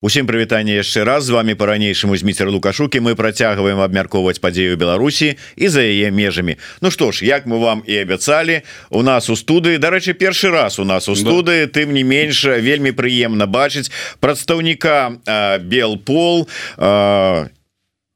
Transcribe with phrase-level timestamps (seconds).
[0.00, 1.28] Усім прывітанне яшчэ раз.
[1.28, 3.04] З вами по-ранейшаму зміцер лукашукі.
[3.04, 6.56] Мы працягваем абмяркоўваць падзею Беларусі і за яе межамі.
[6.80, 10.80] Ну што ж як мы вам і абяцалі у нас у студыі дарэчы першы раз
[10.80, 11.72] у нас у студыі да.
[11.76, 13.92] тым не менш вельмі прыемна бачыць
[14.24, 15.20] прадстаўніка
[15.68, 16.48] белпол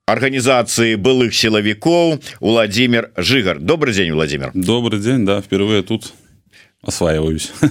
[0.08, 3.60] органнізацыі былых сілавікоў Владимир жыгар.
[3.60, 6.14] Добрый день Владимир добрый день да впервые тут
[6.86, 7.52] осваиваюсь.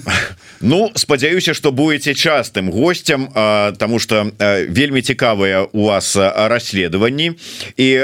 [0.66, 3.28] Ну спадзяюся что будете частым гостем
[3.78, 7.34] тому что вельмі цікавыя у вас расследаванні.
[7.78, 8.00] І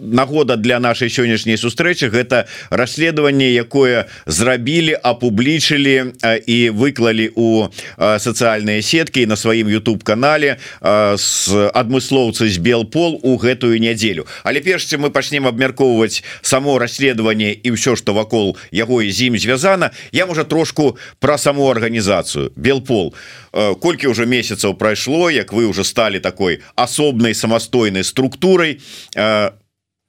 [0.00, 6.14] нагода для нашай сённяшняй сустрэчы гэта расследаванне якое зрабілі апублічылі
[6.46, 7.66] і выклалі у
[7.98, 14.30] сацыяльныя сеткі на сваім YouTube канале с адмыслоўцы з белпол у гэтую нядзелю.
[14.44, 19.34] Але першце мы пачнем абмяркоўваць само расследаванне і ўсё что вакол яго і з ім
[19.34, 23.14] звязана я можа трошку про саму органнізацыю белпол
[23.52, 28.78] э, колькі уже месяцаў прайшло як вы уже стали такой асобнай самастойнай структурай
[29.16, 29.50] э,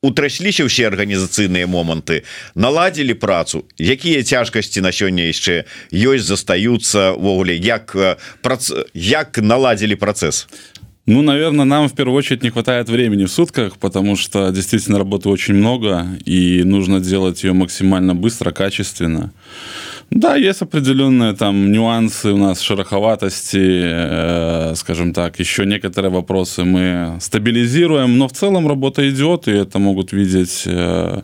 [0.06, 2.22] утрасіліся ўсе арганізацыйныя моманты
[2.54, 3.66] наладзілі працу?
[3.82, 8.70] Якія цяжкасці на сёння яшчэ ёсць застаюцца ввогуле як э, прац...
[8.94, 10.46] як наладзілі працэс
[11.08, 15.30] Ну, наверное, нам в первую очередь не хватает времени в сутках, потому что действительно работы
[15.30, 19.32] очень много, и нужно делать ее максимально быстро, качественно.
[20.12, 27.18] Да, есть определенные там нюансы у нас шероховатости, э, скажем так, еще некоторые вопросы мы
[27.22, 31.22] стабилизируем, но в целом работа идет, и это могут видеть э,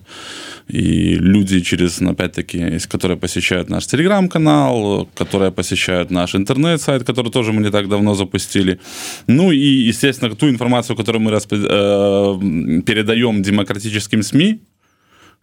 [0.70, 7.52] и люди через, ну, опять-таки, которые посещают наш телеграм-канал, которые посещают наш интернет-сайт, который тоже
[7.52, 8.80] мы не так давно запустили.
[9.28, 11.60] Ну и, естественно, ту информацию, которую мы распри...
[11.60, 14.62] э, передаем демократическим СМИ,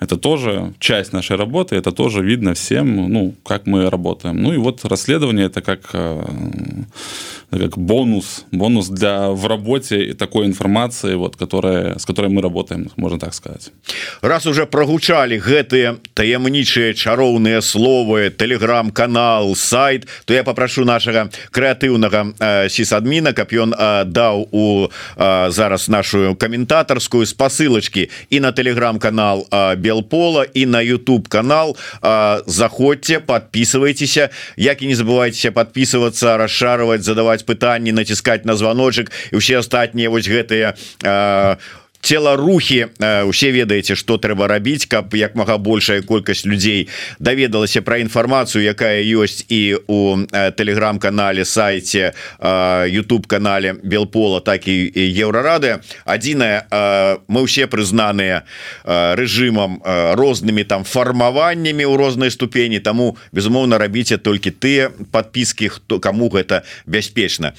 [0.00, 4.42] это тоже часть нашей работы, это тоже видно всем, ну, как мы работаем.
[4.42, 6.25] Ну и вот расследование это как, э,
[7.50, 13.19] как бонус, бонус для в работе такой информации, вот, которая, с которой мы работаем, можно
[13.19, 13.70] так сказать.
[14.20, 22.69] Раз уже прогучали гэтые таямнічыя чароўныя словы, телеграм-канал, сайт, то я попрошу нашего креатыўнага э,
[22.69, 29.77] сисадмина, каб ён э, даў у э, зараз нашу комментаторскую спасылочки и на телеграм-канал э,
[29.77, 31.77] белпола и на YouTube канал
[32.46, 39.59] заходзьте подписывайтеся як и не забывайте подписываться расшарывать задавать пытанні натискать на звоночек и все
[39.59, 40.77] астатнія вось гэтые
[42.05, 42.92] телорухи
[43.25, 46.89] усе ведаеце что трэба рабіць каб як мага большая колькасць людзей
[47.19, 52.13] даведалася про інфармацыю якая ёсць і у телеграм-канале сайте
[52.45, 55.81] YouTube канале белпола так і еўрарады.
[56.05, 56.69] Адзіная
[57.25, 58.45] мы ўсе прызнаныя
[58.85, 59.81] рэжымам
[60.13, 66.69] рознымі там фармаваннямі ў рознай ступені тому безумоўна рабіце толькі тыя подпіски хто кому гэта
[66.85, 67.57] бяспечна.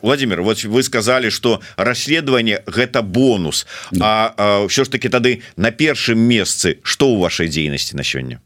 [0.00, 4.34] Владимир вот вы сказали что расследаванне гэта бонус да.
[4.36, 8.40] а все ж таки тады на першым месцы что у вашей дзейнасці на сёння?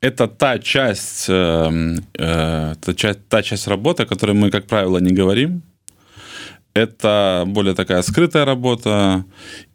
[0.00, 5.12] Это та часть э, э, та часть та часть работы которой мы как правило не
[5.12, 5.62] говорим.
[6.74, 9.24] Это более такая скрытая работа.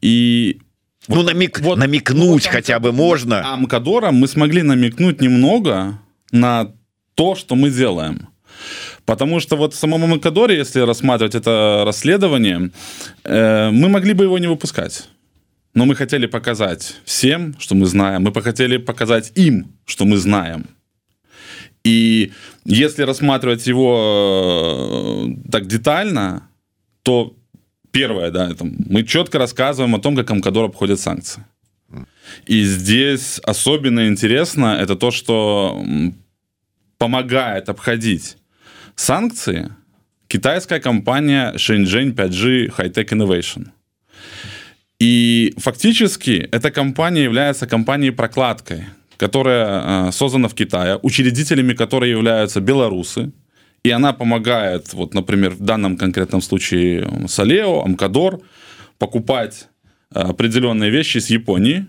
[0.01, 0.59] И
[1.07, 3.53] ну намек вот намекнуть вот, хотя бы можно.
[3.53, 5.99] амкадора мы смогли намекнуть немного
[6.31, 6.71] на
[7.15, 8.27] то что мы делаем
[9.07, 12.71] Потому что вот в самом Макадоре, если рассматривать это расследование,
[13.23, 15.07] э, мы могли бы его не выпускать.
[15.73, 18.23] Но мы хотели показать всем, что мы знаем.
[18.23, 20.65] Мы хотели показать им, что мы знаем.
[21.85, 22.33] И
[22.65, 26.49] если рассматривать его э, так детально,
[27.03, 27.33] то
[27.91, 31.45] первое, да, это мы четко рассказываем о том, как Амкадор обходит санкции.
[32.45, 35.81] И здесь особенно интересно это то, что
[36.97, 38.35] помогает обходить
[38.97, 39.71] санкции?
[40.27, 43.67] Китайская компания Shenzhen 5G Hightech Innovation.
[44.99, 48.85] И фактически эта компания является компанией-прокладкой,
[49.15, 53.31] которая создана в Китае, учредителями которой являются белорусы,
[53.83, 58.41] и она помогает, вот, например, в данном конкретном случае Салео, Амкадор,
[58.97, 59.69] покупать
[60.09, 61.85] определенные вещи с Японии,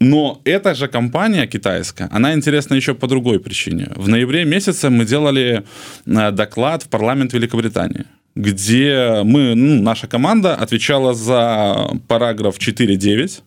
[0.00, 3.92] но эта же компания китайская, она интересна еще по другой причине.
[3.96, 5.64] В ноябре месяце мы делали
[6.06, 8.04] э, доклад в парламент Великобритании
[8.36, 13.42] где мы, ну, наша команда отвечала за параграф 4.9,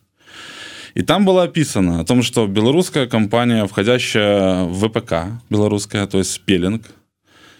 [0.95, 5.13] и там было описано о том, что белорусская компания, входящая в ВПК,
[5.49, 6.83] белорусская, то есть Спеллинг,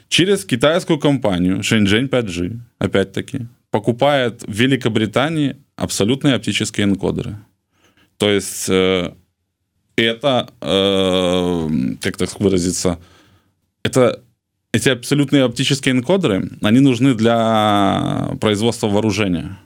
[0.08, 7.38] через китайскую компанию Shenzhen 5G, опять-таки, покупает в Великобритании абсолютные оптические энкодеры.
[8.20, 9.14] То есть э,
[9.96, 11.70] это, э,
[12.02, 13.00] как так выразиться,
[13.82, 14.22] это
[14.74, 19.58] эти абсолютные оптические энкодеры, они нужны для производства вооружения.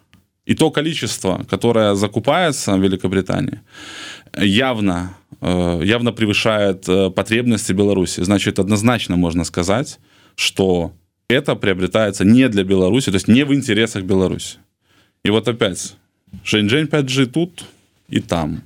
[0.46, 3.62] И то количество, которое закупается в Великобритании,
[4.38, 8.24] явно, э, явно превышает э, потребности Беларуси.
[8.24, 10.00] Значит, однозначно можно сказать,
[10.36, 10.94] что
[11.28, 14.58] это приобретается не для Беларуси, то есть не в интересах Беларуси.
[15.26, 15.96] И вот опять,
[16.44, 17.66] Шэньчжэнь 5G тут
[18.08, 18.62] и там.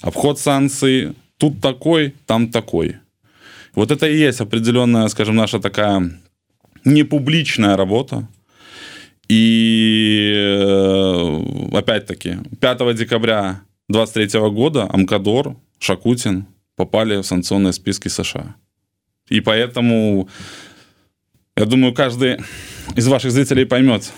[0.00, 2.96] Обход санкций тут такой, там такой.
[3.74, 6.10] Вот это и есть определенная, скажем, наша такая
[6.84, 8.26] непубличная работа.
[9.28, 16.46] И э, опять-таки, 5 декабря 23 года Амкадор, Шакутин
[16.76, 18.54] попали в санкционные списки США.
[19.28, 20.28] И поэтому,
[21.56, 22.36] я думаю, каждый
[22.94, 24.12] из ваших зрителей поймет,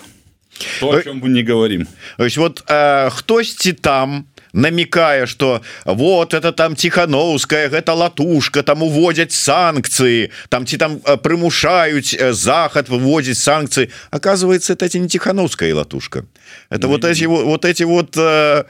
[0.80, 1.86] то, о чем мы не говорим.
[2.16, 8.82] То есть вот э, хтосьці там намекая что вот это там тихохановская гэта латушка там
[8.82, 16.24] уводят санкции там ці там прымушаюць захад выводзіць санкции оказывается это не тихохановская латушка.
[16.70, 18.64] Это ну, вот эти вот, вот эти вот э,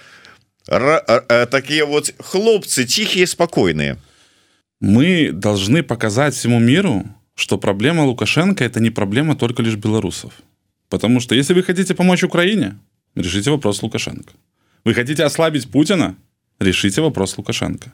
[0.69, 3.97] э, такие вот хлопцы тихие спокойные.
[4.81, 7.07] Мы должны показать всему миру
[7.39, 10.33] что проблема лукашенко это не проблема только лишь белорусов.
[10.89, 12.75] Потому что если вы хотите помочь Украине,
[13.15, 14.33] решите вопрос Лукашенко.
[14.89, 16.15] Вы хотите ослабить Путина,
[16.61, 17.93] решите вопрос Лукашенко.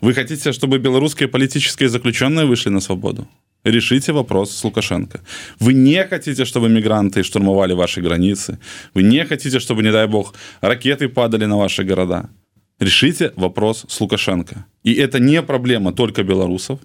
[0.00, 3.28] Вы хотите, чтобы белорусские политические заключенные вышли на свободу?
[3.64, 5.20] Решите вопрос с Лукашенко.
[5.60, 8.58] Вы не хотите, чтобы мигранты штурмовали ваши границы.
[8.94, 12.30] Вы не хотите, чтобы, не дай бог, ракеты падали на ваши города.
[12.80, 14.64] Решите вопрос с Лукашенко.
[14.84, 16.78] И это не проблема только белорусов.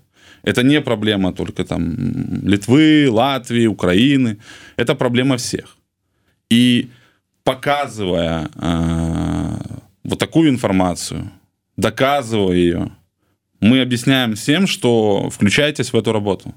[0.44, 1.96] Это не проблема только там
[2.44, 4.38] Литвы, Латвии, Украины.
[4.76, 5.78] Это проблема всех.
[6.50, 6.90] И
[7.44, 9.11] показывая э,
[10.04, 11.32] вот такую информацию,
[11.78, 12.92] доказывая ее,
[13.60, 16.54] мы объясняем всем, что включайтесь в эту работу.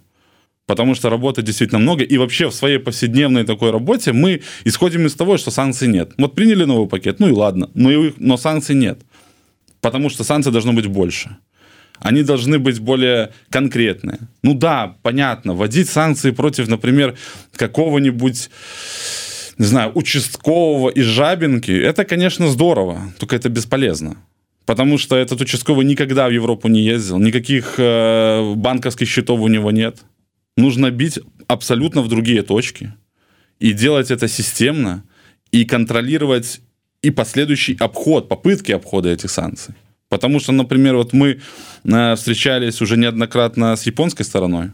[0.66, 2.04] Потому что работы действительно много.
[2.04, 6.12] И вообще в своей повседневной такой работе мы исходим из того, что санкций нет.
[6.16, 9.00] Вот приняли новый пакет, ну и ладно, но, и, но санкций нет.
[9.82, 11.36] Потому что санкций должно быть больше
[12.00, 14.18] они должны быть более конкретные.
[14.42, 17.16] Ну да, понятно, вводить санкции против, например,
[17.56, 18.50] какого-нибудь
[19.58, 24.16] не знаю, участкового из Жабинки, это, конечно, здорово, только это бесполезно.
[24.66, 29.70] Потому что этот участковый никогда в Европу не ездил, никаких э, банковских счетов у него
[29.70, 29.98] нет.
[30.56, 32.94] Нужно бить абсолютно в другие точки
[33.58, 35.04] и делать это системно
[35.52, 36.60] и контролировать
[37.02, 39.74] и последующий обход, попытки обхода этих санкций.
[40.08, 41.40] Потому что, например, вот мы
[41.84, 44.70] э, встречались уже неоднократно с японской стороной.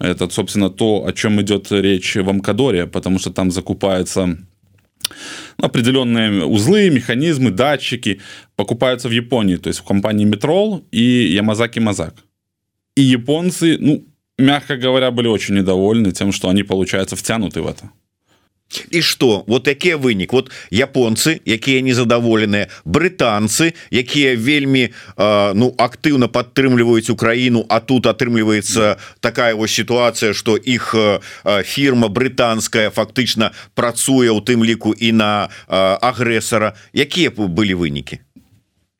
[0.00, 4.38] Это, собственно, то, о чем идет речь в Амкадоре, потому что там закупаются
[5.58, 8.20] определенные узлы, механизмы, датчики
[8.56, 11.02] покупаются в Японии, то есть в компании Метрол и
[11.34, 12.14] Ямазаки Мазак.
[12.96, 14.04] И японцы, ну,
[14.38, 17.90] мягко говоря, были очень недовольны тем, что они, получается, втянуты в это
[18.90, 20.32] і что вот якія вынік?
[20.32, 28.96] Вот японцы якія незадаволеныя брытанцы якія вельмі э, ну актыўна падтрымліваюць Украіну а тут атрымліваецца
[29.20, 31.20] такая вось сітуацыя что іх э,
[31.64, 36.74] фірма брытанская фактычна працуе ў тым ліку і на э, агрэсара.
[36.92, 38.20] Якія былі вынікі?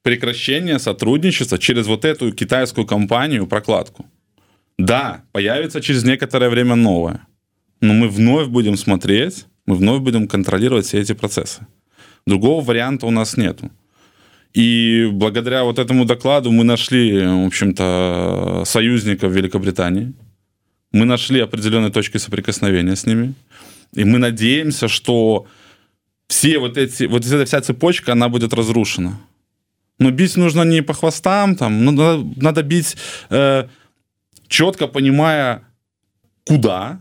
[0.02, 4.06] Прекращение сотрудничества через вот эту китайскую компанию прокладку.
[4.78, 7.20] Да появится через некоторое время новое.
[7.80, 11.64] Но мы вновь будем смотреть мы вновь будем контролировать все эти процессы.
[12.26, 13.70] Другого варианта у нас нету.
[14.56, 20.12] И благодаря вот этому докладу мы нашли, в общем-то, союзников Великобритании.
[20.92, 23.34] Мы нашли определенные точки соприкосновения с ними.
[23.94, 25.46] И мы надеемся, что
[26.26, 29.20] все вот эти, вот эта вся цепочка, она будет разрушена.
[30.00, 32.96] Но бить нужно не по хвостам, там, но надо, надо бить
[33.30, 33.68] э,
[34.48, 35.62] четко понимая,
[36.44, 36.98] куда,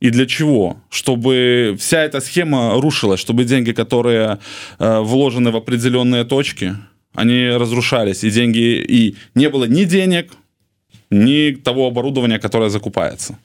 [0.00, 0.76] и для чего?
[0.90, 4.38] Чтобы вся эта схема рушилась, чтобы деньги, которые
[4.78, 6.76] э, вложены в определенные точки,
[7.14, 10.32] они разрушались, и деньги, и не было ни денег,
[11.10, 13.38] ни того оборудования, которое закупается.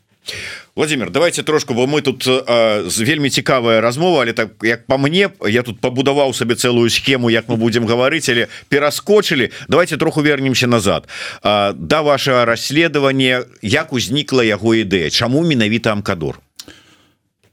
[0.80, 5.30] Владимир давайте трошку бо мы тут э, вельмі цікавая размова але так як по мне
[5.50, 10.68] я тут пабудаваў сабе целую схему як мы будем гаварыць или пераскочылі давайте троху вернемся
[10.68, 11.10] назад
[11.44, 16.40] э, да ваше расследаванне як узнікла яго ідэя чаму менавіта амкадор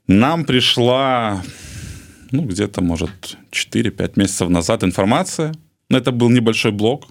[0.07, 1.43] нам пришла
[2.31, 5.53] ну, где-то, может, 4-5 месяцев назад информация.
[5.91, 7.09] Это был небольшой блок.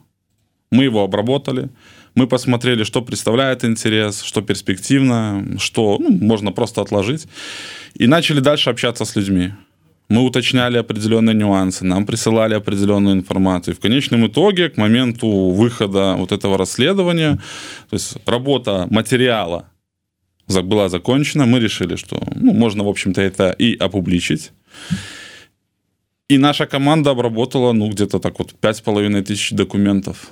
[0.71, 1.69] Мы его обработали.
[2.15, 7.27] Мы посмотрели, что представляет интерес, что перспективно, что ну, можно просто отложить.
[7.93, 9.51] И начали дальше общаться с людьми.
[10.07, 13.73] Мы уточняли определенные нюансы, нам присылали определенную информацию.
[13.73, 17.39] И в конечном итоге, к моменту выхода вот этого расследования,
[17.89, 19.65] то есть работа материала
[20.47, 24.51] была закончена, мы решили, что ну, можно, в общем-то, это и опубличить.
[26.29, 30.29] И наша команда обработала, ну, где-то так вот 5,5 тысяч документов.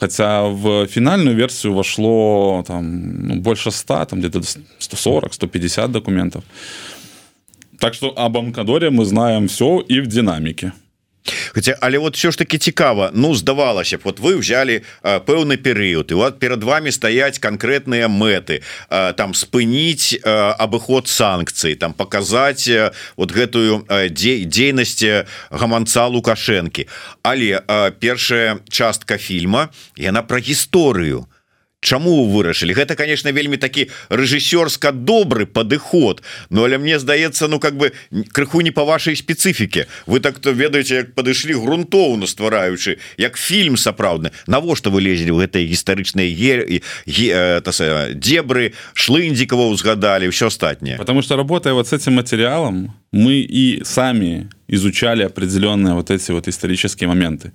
[0.00, 4.42] Хотя в финальную версию вошло там ну, больше 100, там где-то
[4.78, 6.44] 140, 150 документов.
[7.80, 10.72] Так что об Амкадоре мы знаем все и в динамике.
[11.58, 16.10] Хотя але вот все ж таки цікава Ну здавалася б вот вы взяли пэўны перыяд
[16.10, 22.70] і вот перад вами стаять конкретныя мэты а, там спыніць абыход санкцый там показать
[23.16, 26.86] вот гэтую дзе дзейнасці гаманца лукашэнкі
[27.26, 27.58] але
[27.98, 31.37] першая частка фільма яна про гісторыю то
[31.80, 32.74] Чаму вырашылі?
[32.74, 37.92] Гэта конечно вельмі такі рэжысёрска добры падыход Ну але мне здаецца ну как бы
[38.32, 39.86] крыху не по вашай спецыфіке.
[40.06, 44.32] Вы так то ведаеце як падышлі грунтоўна ствараючы як фільм сапраўдны.
[44.46, 46.82] Навошта вы лезелі в гэтай гістарычнай е...
[47.06, 48.14] е...
[48.14, 50.98] дебры шлындзікова узгадали все астатняе?
[50.98, 56.46] Потому что работая вот с этим материалом мы и сами изучали определенные вот эти вот
[56.48, 57.52] исторические моменты.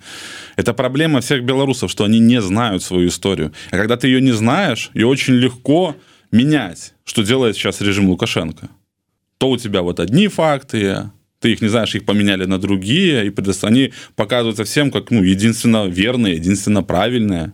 [0.55, 3.53] Это проблема всех белорусов, что они не знают свою историю.
[3.71, 5.95] А когда ты ее не знаешь, ее очень легко
[6.31, 8.69] менять, что делает сейчас режим Лукашенко.
[9.37, 13.33] То у тебя вот одни факты, ты их не знаешь, их поменяли на другие, и
[13.61, 17.53] они показываются всем как ну, единственно верные, единственно правильные.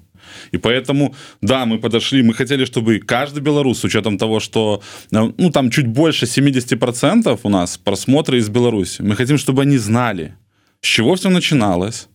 [0.52, 4.82] И поэтому, да, мы подошли, мы хотели, чтобы каждый белорус, с учетом того, что
[5.12, 9.78] э, ну, там чуть больше 70% у нас просмотры из Беларуси, мы хотим, чтобы они
[9.78, 10.36] знали,
[10.82, 12.08] с чего все начиналось,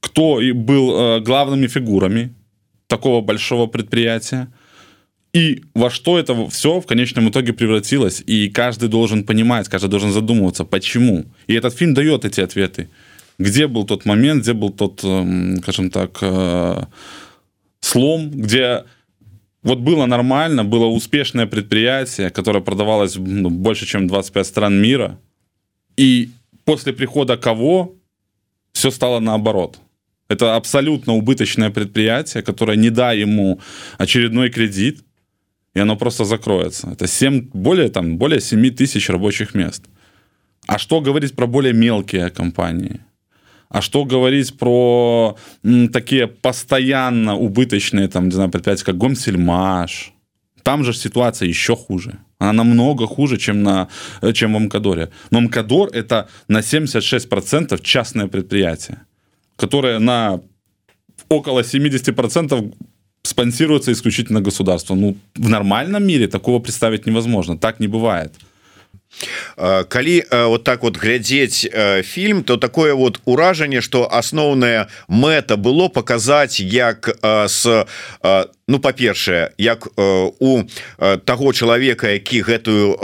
[0.00, 2.34] кто был э, главными фигурами
[2.86, 4.48] такого большого предприятия,
[5.34, 8.22] и во что это все в конечном итоге превратилось.
[8.26, 11.26] И каждый должен понимать, каждый должен задумываться, почему.
[11.46, 12.88] И этот фильм дает эти ответы.
[13.38, 16.84] Где был тот момент, где был тот, эм, скажем так, э,
[17.80, 18.84] слом, где
[19.62, 25.18] вот было нормально, было успешное предприятие, которое продавалось ну, больше, чем 25 стран мира,
[25.96, 26.30] и
[26.64, 27.94] после прихода кого
[28.72, 29.78] все стало наоборот.
[30.28, 33.60] Это абсолютно убыточное предприятие, которое не да ему
[33.96, 35.04] очередной кредит,
[35.74, 36.90] и оно просто закроется.
[36.92, 39.84] Это 7, более, там, более 7 тысяч рабочих мест.
[40.66, 43.00] А что говорить про более мелкие компании?
[43.68, 50.12] А что говорить про м, такие постоянно убыточные, там, не знаю, предприятия, как Гомсельмаш?
[50.62, 52.18] Там же ситуация еще хуже.
[52.38, 53.88] Она намного хуже, чем, на,
[54.32, 55.10] чем в Мкадоре.
[55.30, 58.98] Но Мкадор это на 76% частное предприятие,
[59.56, 60.40] которое на
[61.28, 62.74] около 70%
[63.22, 65.00] спонсируется исключительно государством.
[65.00, 67.58] Ну, в нормальном мире такого представить невозможно.
[67.58, 68.32] Так не бывает.
[69.88, 71.66] Калі вот так вот глядзець
[72.04, 77.86] фільм то такое вот уражанне что асноўная мэта было показать як с
[78.68, 80.62] ну па-першае як у
[81.24, 82.98] таго чалавека які гэтую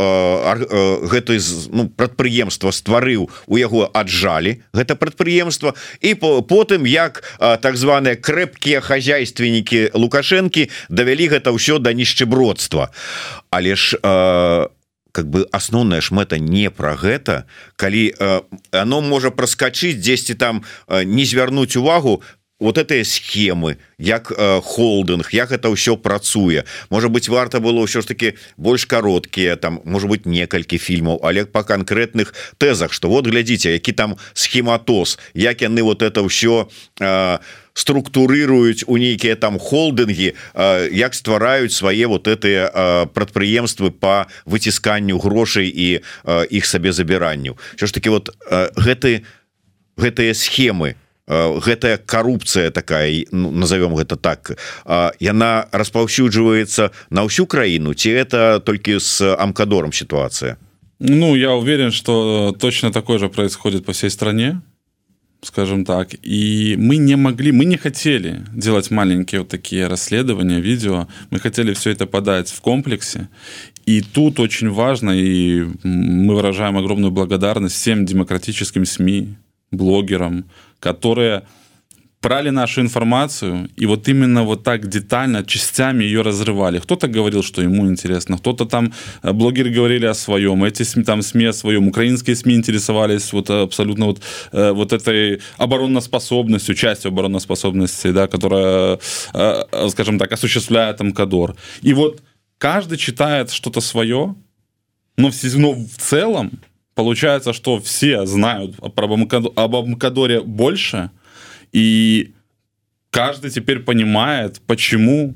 [1.09, 1.41] гэтую
[1.73, 9.91] ну, прадпрыемства стварыў у яго аджалі гэта прадпрыемства і потым як так званыя крэпкія хозяйственнікі
[9.95, 12.93] лукашэнкі давялі гэта ўсё да нішчыбродства
[13.51, 14.74] але ж у
[15.15, 17.47] как бы асноўная ж мэта не про гэта.
[17.79, 18.43] Калі э,
[18.75, 22.23] оно можа проскочыць 10 там э, не звярнуць увагу
[22.65, 26.65] вот этой схемы як э, холдинг як это ўсё працуе.
[26.89, 31.45] Может быть варта было ўсё ж таки больш кароткія там может быть некалькі фільмаў але
[31.45, 36.69] по конкретных тэзах что вот глядзіце які там схематоз як яны вот это ўсё
[37.01, 37.39] э,
[37.75, 45.21] структурыруюць у нейкія там холдинги э, як ствараюць свае вот этыя э, прадпрыемствы по выцісканню
[45.21, 49.23] грошай і э, іх сабе забіранню що ж таки вот э, гэты
[50.01, 54.59] гэтыя схемы гэтая коррупция такая ну, назовем гэта так.
[55.21, 60.59] Яна распаўсюджваецца на ўсю краіну ці это только с амкадором ситуация
[60.99, 64.61] ну я уверен что точно такое же происходит по всей стране
[65.47, 66.15] скажем так.
[66.23, 71.09] И мы не могли мы не хотели делать маленькие вот такие расследования видео.
[71.31, 73.29] Мы хотели все это подать в комплексе.
[73.87, 79.37] И тут очень важно и мы выражаем огромную благодарность всем демократическим сми
[79.71, 80.45] блогерам
[80.85, 81.43] которые
[82.23, 86.79] брали нашу информацию и вот именно вот так детально частями ее разрывали.
[86.79, 91.23] Кто-то говорил что ему интересно кто-то там э, блогеры говорили о своем эти СМИ там
[91.23, 94.23] СМИ о своем украинские СМИ интересовались вот абсолютно вот
[94.53, 98.99] э, вот этой обороноспособностью частью обороноспособности да которая
[99.35, 102.23] э, скажем так осуществляет там кадор и вот
[102.59, 104.35] каждый читает что-то свое
[105.19, 106.51] но все но в целом
[106.95, 111.11] получается что все знают об амкадоре больше
[111.73, 112.35] и
[113.11, 115.35] каждый теперь понимает почему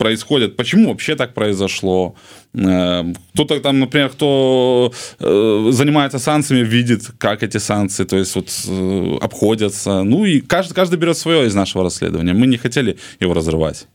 [0.00, 2.14] происходят, почему вообще так произошло.
[2.54, 9.18] Кто-то там, например, кто э, занимается санкциями, видит, как эти санкции, то есть вот э,
[9.20, 10.02] обходятся.
[10.02, 12.32] Ну и каждый, каждый берет свое из нашего расследования.
[12.32, 13.86] Мы не хотели его разрывать.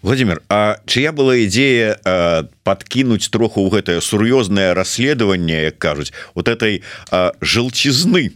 [0.00, 6.82] Владимир А чья была идея э, подкинуть троху ў гэтае сур'ёзнае расследаванне кажуць вот этой
[7.10, 8.32] э, желчизны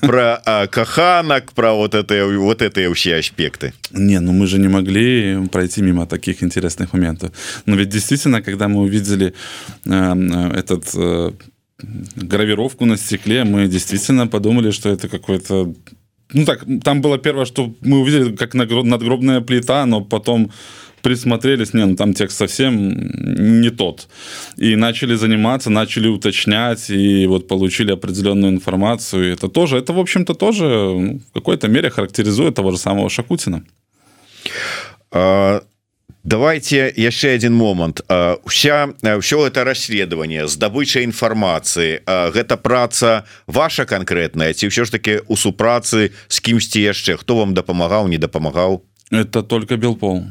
[0.00, 3.72] про а, каханок про вот это вот это все аспекты.
[3.92, 7.32] Не ну мы же не могли пройти мимо таких интересных моментов.
[7.66, 9.34] Но ведь действительно когда мы увидели
[9.84, 11.32] э, этот э,
[12.16, 15.74] гравировку на стекле мы действительно подумали что это какой-то
[16.32, 20.50] ну так там было первое что мы увидели как надгробная плита но потом
[21.06, 24.08] присмотрелись, не, ну там текст совсем не тот.
[24.56, 29.28] И начали заниматься, начали уточнять, и вот получили определенную информацию.
[29.28, 33.08] И это тоже, это, в общем-то, тоже ну, в какой-то мере характеризует того же самого
[33.08, 33.62] Шакутина.
[35.12, 35.62] А...
[36.24, 38.00] давайте яшчэ один момант
[38.46, 38.88] вся
[39.20, 42.02] все это расследование здабыча інфармацыі
[42.34, 47.54] гэта праца ваша конкретная ці ўсё ж таки у супрацы з кімсьці яшчэ хто вам
[47.54, 48.82] дапамагаў не дапамагаў
[49.14, 50.26] это только белпол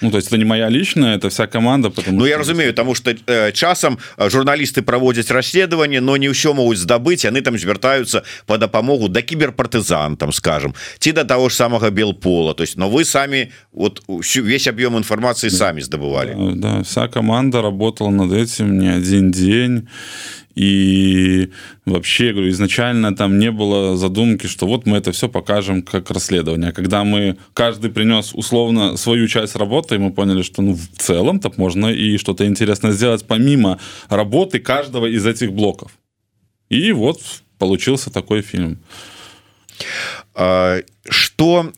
[0.00, 2.94] Ну, то есть это не моя личная это вся команда потому Ну я разумею тому
[2.94, 8.22] что э, часам э, журналисты проводят расследование но не ўсё могуць здабыть они там звяртаются
[8.46, 12.54] по дапамогу да кіберпартызан там скажем ці до того же самого белпола.
[12.54, 14.02] То есть но вы сами вот
[14.36, 16.34] весь объем информации сами сдобывали.
[16.34, 19.88] Да, да вся команда работала над этим не один день
[20.56, 21.52] и
[21.84, 26.72] вообще говорю изначально там не было задумки что вот мы это все покажем как расследование.
[26.72, 31.40] Когда мы каждый принес условно свою часть работы и мы поняли что ну в целом
[31.40, 35.92] так можно и что-то интересное сделать помимо работы каждого из этих блоков.
[36.70, 37.20] И вот
[37.58, 38.78] получился такой фильм.
[40.34, 41.72] А, что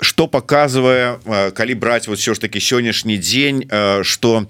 [0.00, 1.18] что показывая
[1.54, 3.64] калі брать вот все ж таки сённяшний день
[4.02, 4.46] что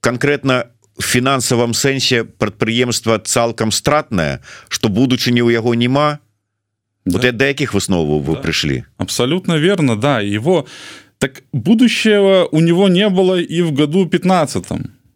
[0.00, 0.64] конкретно
[1.00, 6.20] фінансавым сэнсе прадпрыемства цалкам стратнае что будучыні ў яго няма
[7.04, 7.18] да.
[7.18, 8.40] вот да якіх высноваў вы да.
[8.40, 8.84] прыйшлі?
[8.98, 10.20] Абсолютно верно да.
[10.20, 10.66] Его
[11.18, 14.64] так будущего у него не было и в году 15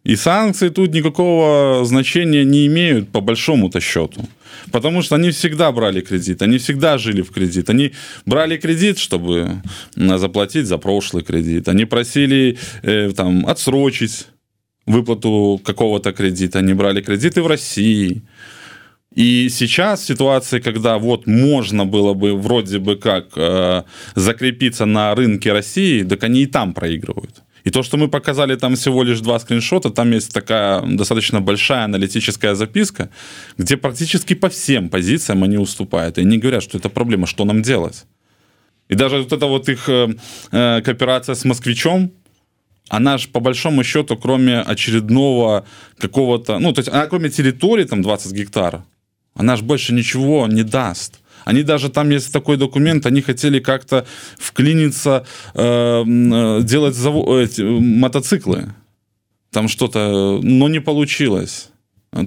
[0.03, 4.29] и санкции тут никакого значения не имеют по большому-то счету.
[4.71, 7.69] Потому что они всегда брали кредит они всегда жили в кредит.
[7.69, 7.91] Они
[8.25, 9.61] брали кредит чтобы
[9.95, 11.67] заплатить за прошлый кредит.
[11.67, 14.27] Они просили э, там отсрочить
[14.85, 18.23] выплату какого-то кредита, они брали кредиты в России.
[19.15, 23.83] И сейчас ситуация, когда вот можно было бы вроде бы как э,
[24.15, 27.41] закрепиться на рынке России, так они и там проигрывают.
[27.63, 31.85] И то, что мы показали там всего лишь два скриншота, там есть такая достаточно большая
[31.85, 33.09] аналитическая записка,
[33.57, 36.17] где практически по всем позициям они уступают.
[36.17, 38.05] И они говорят, что это проблема, что нам делать.
[38.89, 40.13] И даже вот эта вот их э,
[40.51, 42.11] э кооперация с москвичом,
[42.89, 45.65] она же по большому счету, кроме очередного
[45.97, 48.81] какого-то, ну, то есть она кроме территории, там 20 гектаров,
[49.33, 51.19] она же больше ничего не даст.
[51.45, 54.05] Они даже там есть такой документ, они хотели как-то
[54.37, 58.73] вклиниться, э, э делать завод, эти, мотоциклы.
[59.51, 61.69] Там что-то, но не получилось.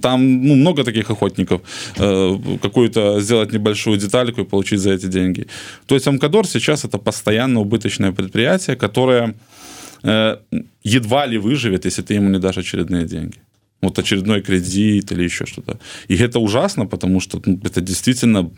[0.02, 1.62] Там ну, много таких охотников.
[1.96, 5.46] Э, какую-то сделать небольшую детальку и получить за эти деньги.
[5.86, 9.57] То есть Амкадор сейчас это постоянно убыточное предприятие, которое Э,
[10.02, 13.38] едва ли выживет, если ты ему не дашь очередные деньги.
[13.80, 15.78] Вот очередной кредит или еще что-то.
[16.08, 18.50] И это ужасно, потому что ну, это действительно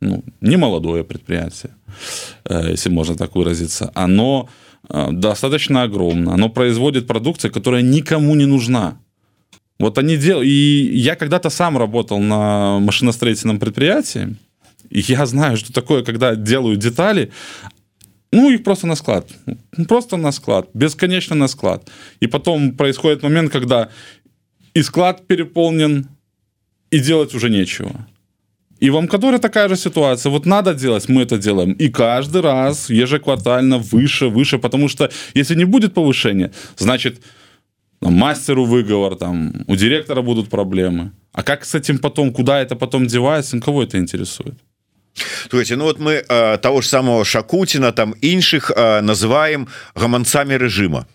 [0.00, 1.70] ну, не молодое предприятие,
[2.44, 3.90] э, если можно так выразиться.
[3.94, 4.48] Оно
[4.90, 6.34] э, достаточно огромно.
[6.34, 8.98] Оно производит продукцию, которая никому не нужна.
[9.78, 10.46] Вот они делают...
[10.46, 14.36] И я когда-то сам работал на машиностроительном предприятии,
[14.90, 17.30] и я знаю, что такое, когда делают детали,
[18.32, 19.28] ну, их просто на склад.
[19.88, 20.68] Просто на склад.
[20.74, 21.90] Бесконечно на склад.
[22.20, 23.88] И потом происходит момент, когда
[24.74, 26.06] и склад переполнен,
[26.90, 28.06] и делать уже нечего.
[28.80, 30.30] И в Амкадоре такая же ситуация.
[30.30, 31.72] Вот надо делать, мы это делаем.
[31.72, 34.58] И каждый раз ежеквартально выше, выше.
[34.58, 37.22] Потому что если не будет повышения, значит,
[38.00, 41.12] там, мастеру выговор, там, у директора будут проблемы.
[41.32, 44.54] А как с этим потом, куда это потом девается, кого это интересует?
[45.52, 51.06] Есть ну вот мы э, того же самого шакутина там іншых э, называем гаманцамі режима.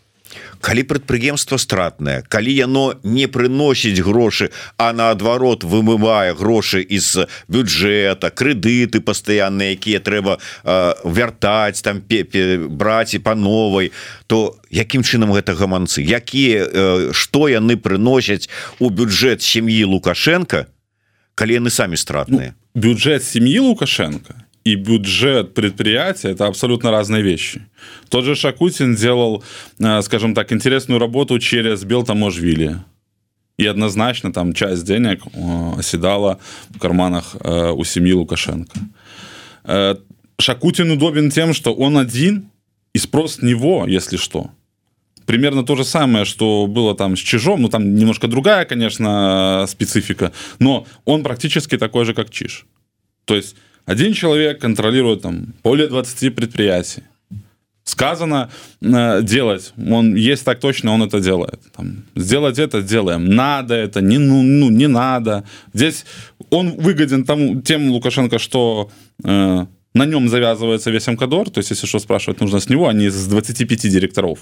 [0.61, 8.99] Калі прадпрыемства стратнае калі яно не прыносіць грошы а наадварот вымывае грошы из бюджета крэдыты
[8.99, 13.91] пастаянныя якія трэба э, вяртаць там пепе браць і по новой
[14.27, 20.65] то якім чынам гэта гаманцы якія э, што яны прыносяць у бюджэт сям'і лукашенко
[21.35, 27.61] калі яны самі стратныя ну бюджет семьи Лукашенко и бюджет предприятия– это абсолютно разные вещи.
[28.09, 29.43] Тот же Шакутин делал,
[29.79, 32.77] э, скажем так, интересную работу через Белтаможвили.
[33.57, 38.79] И однозначно там часть денег э, оседала в карманах э, у семьи Лукашенко.
[40.39, 42.51] Шакутин удобен тем, что он один,
[42.93, 44.51] и спрос с него, если что.
[45.27, 50.31] Примерно то же самое, что было там с Чижом, ну там немножко другая, конечно, специфика,
[50.59, 52.65] но он практически такой же, как Чиж.
[53.25, 57.03] То есть один человек контролирует там более 20 предприятий.
[57.83, 58.49] Сказано
[58.81, 61.59] э, делать, он есть так точно, он это делает.
[61.75, 63.29] Там, сделать это делаем.
[63.29, 65.43] Надо это, не, ну, ну, не надо.
[65.73, 66.05] Здесь
[66.49, 68.89] он выгоден тому, тем Лукашенко, что
[69.25, 71.49] э, на нем завязывается весь МКДОР.
[71.49, 74.39] То есть, если что спрашивать, нужно с него, а не из 25 директоров.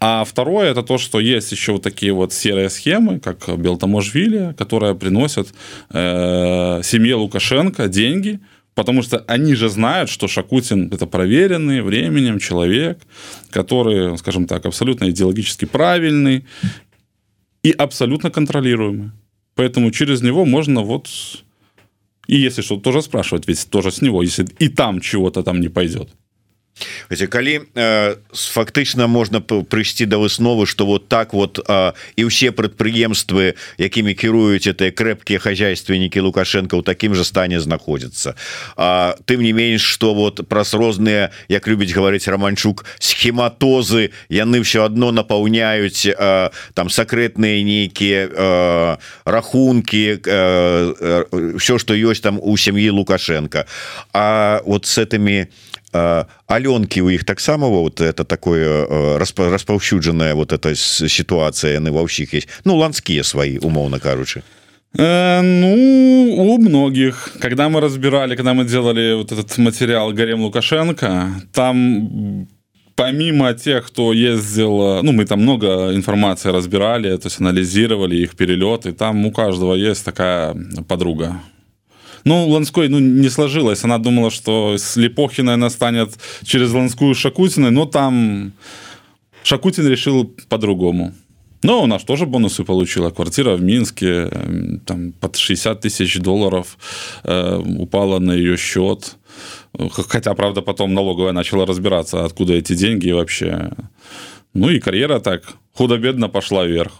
[0.00, 4.94] А второе это то, что есть еще вот такие вот серые схемы, как Белтаможвили, которые
[4.94, 5.48] приносят
[5.90, 8.40] э, семье Лукашенко деньги,
[8.74, 12.98] потому что они же знают, что Шакутин это проверенный временем человек,
[13.50, 16.44] который, скажем так, абсолютно идеологически правильный
[17.62, 19.12] и абсолютно контролируемый.
[19.54, 21.08] Поэтому через него можно вот
[22.26, 25.68] и если что, тоже спрашивать, ведь тоже с него, если и там чего-то там не
[25.68, 26.10] пойдет.
[27.08, 32.50] Эти калі э, фактычна можна прыйсці да высновы что вот так вот э, і ўсе
[32.50, 38.34] прадпрыемствы якімі кіруюць это крэпкія хозяйственнікі лукашенко ў такім же стане знаходзіцца
[39.24, 45.12] тым не менш что вот праз розныя як любіць гаварыць романчук схематозы яны все одно
[45.12, 52.90] напаўняюць э, там сакрэтныя нейкія э, рахунки э, э, все что ёсць там у сям'і
[52.90, 53.66] лукашенко.
[54.12, 55.48] А вот с этими
[55.94, 58.86] алёнкі у іх таксама вот это такое
[59.18, 62.48] распаўсюджаная вот эта ситуация яны ва ўсіх есть.
[62.64, 64.42] Ну ландскія свои умоўно кажучы
[64.98, 67.36] э, ну у многих.
[67.40, 72.48] Когда мы разбирали когда мы делали вот этот материал гарем лукашенко там
[72.96, 78.92] помимо тех кто ездил ну мы там много информации разбирали то есть анализировали их перелеты
[78.92, 80.56] там у каждого есть такая
[80.88, 81.40] подруга
[82.24, 83.84] Ну, Ланской ну, не сложилось.
[83.84, 88.52] Она думала, что с Лепохиной она станет через Ланскую Шакутиной, но там
[89.42, 91.12] Шакутин решил по-другому.
[91.62, 93.10] Но у нас тоже бонусы получила.
[93.10, 94.30] Квартира в Минске
[94.84, 96.76] там, под 60 тысяч долларов
[97.24, 99.16] э, упала на ее счет.
[99.90, 103.70] Хотя, правда, потом налоговая начала разбираться, откуда эти деньги вообще.
[104.52, 106.92] Ну и карьера так худо-бедно пошла вверх.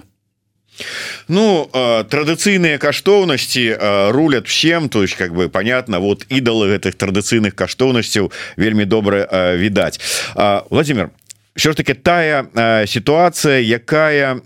[1.29, 3.77] Ну традыцыйныя каштоўнасці
[4.11, 10.01] рулят всем то есть как бы понятно вот ідалы гэтых традыцыйных каштоўнасцяў вельмі добра відаць
[10.71, 11.11] Владимир
[11.57, 14.41] все ж таки тая ситуация якая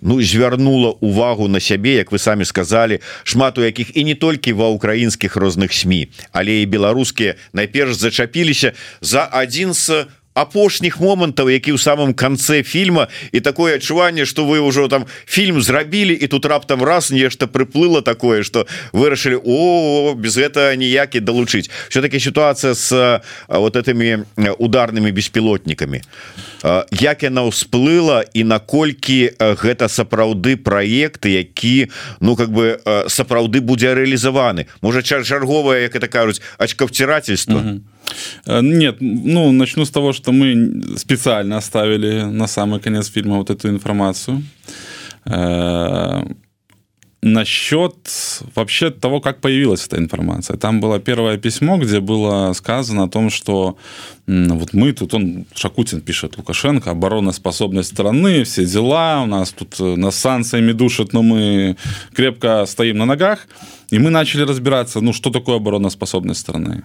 [0.00, 4.52] ну звярнула увагу на сябе як вы самі сказали шмат у якіх і не толькі
[4.52, 10.06] ва украінскіх розных сМ але і беларускія найперш зачапіліся за адзін з
[10.36, 15.64] апошніх момантаў які ў самом канцы фільма і такое адчуванне что вы ўжо там фільм
[15.64, 21.72] зрабілі і тут раптам раз нешта прыплыла такое что вырашылі о без гэта ніякі далучыць
[21.88, 22.92] все-таки ситуация с
[23.48, 24.28] вот этими
[24.60, 26.04] ударными беспілотнікамі
[27.00, 31.88] як яна ўсплыла і наколькі гэта сапраўды проекты які
[32.20, 32.76] ну как бы
[33.08, 34.66] сапраўды будзе рэалізаваны.
[34.82, 37.80] Можа чарговая як это кажуць очковцірательство mm -hmm.
[38.46, 43.50] Э, нет, ну, начну с того, что мы специально оставили на самый конец фильма вот
[43.50, 44.42] эту информацию.
[45.24, 46.22] Э,
[47.26, 47.94] насчет
[48.54, 50.56] вообще того, как появилась эта информация.
[50.56, 53.76] Там было первое письмо, где было сказано о том, что
[54.26, 59.96] вот мы тут, он, Шакутин пишет, Лукашенко, обороноспособность страны, все дела, у нас тут э,
[59.96, 61.76] нас санкциями душат, но мы
[62.14, 63.48] крепко стоим на ногах.
[63.90, 66.82] И мы начали разбираться, ну, что такое обороноспособность страны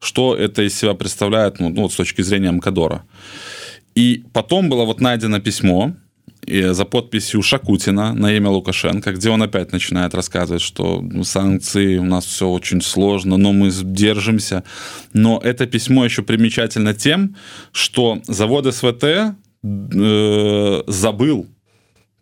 [0.00, 3.04] что это из себя представляет ну, ну, с точки зрения Мкадора.
[3.94, 5.94] И потом было вот найдено письмо
[6.46, 11.96] и за подписью Шакутина на имя Лукашенко, где он опять начинает рассказывать, что ну, санкции
[11.96, 14.62] у нас все очень сложно, но мы держимся.
[15.12, 17.36] Но это письмо еще примечательно тем,
[17.72, 19.04] что завод СВТ
[19.64, 21.46] э, забыл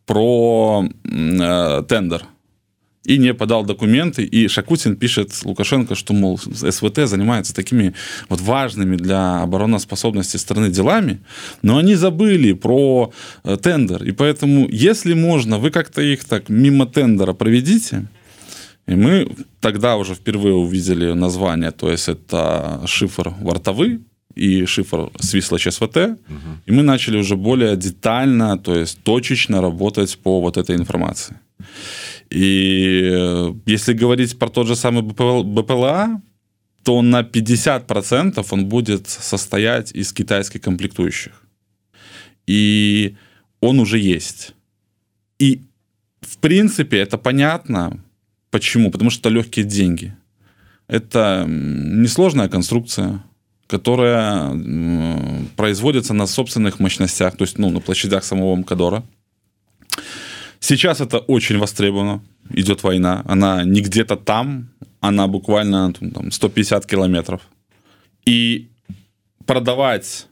[0.07, 2.25] про э, тендер
[3.05, 4.25] и не подал документы.
[4.25, 7.95] И Шакутин пишет Лукашенко, что, мол, СВТ занимается такими
[8.29, 11.21] вот важными для обороноспособности страны делами,
[11.63, 13.13] но они забыли про
[13.45, 14.05] э, тендер.
[14.05, 18.07] И поэтому, если можно, вы как-то их так мимо тендера проведите,
[18.87, 19.29] и мы
[19.61, 24.01] тогда уже впервые увидели название, то есть это шифр вартовый,
[24.37, 26.19] и шифр Свислач СВТ, угу.
[26.67, 31.37] и мы начали уже более детально, то есть точечно работать по вот этой информации.
[32.31, 36.21] И э, если говорить про тот же самый БПЛА,
[36.83, 41.33] то на 50% он будет состоять из китайских комплектующих.
[42.47, 43.17] И
[43.61, 44.55] он уже есть.
[45.39, 45.63] И,
[46.21, 48.05] в принципе, это понятно.
[48.51, 48.91] Почему?
[48.91, 50.15] Потому что это легкие деньги.
[50.87, 53.23] Это несложная конструкция,
[53.67, 54.51] которая
[55.57, 59.03] производится на собственных мощностях, то есть ну, на площадях самого Мкадора.
[60.61, 62.23] Сейчас это очень востребовано.
[62.51, 63.23] Идет война.
[63.27, 67.43] Она не где-то там, она буквально там, 150 километров.
[68.25, 68.69] И
[69.47, 70.27] продавать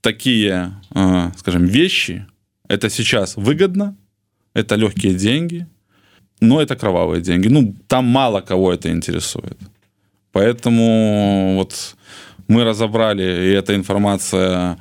[0.00, 2.26] такие, э, скажем, вещи,
[2.68, 3.96] это сейчас выгодно,
[4.54, 5.66] это легкие деньги,
[6.40, 7.48] но это кровавые деньги.
[7.48, 9.58] Ну, там мало кого это интересует.
[10.32, 11.96] Поэтому вот
[12.50, 14.76] мы разобрали, и эта информация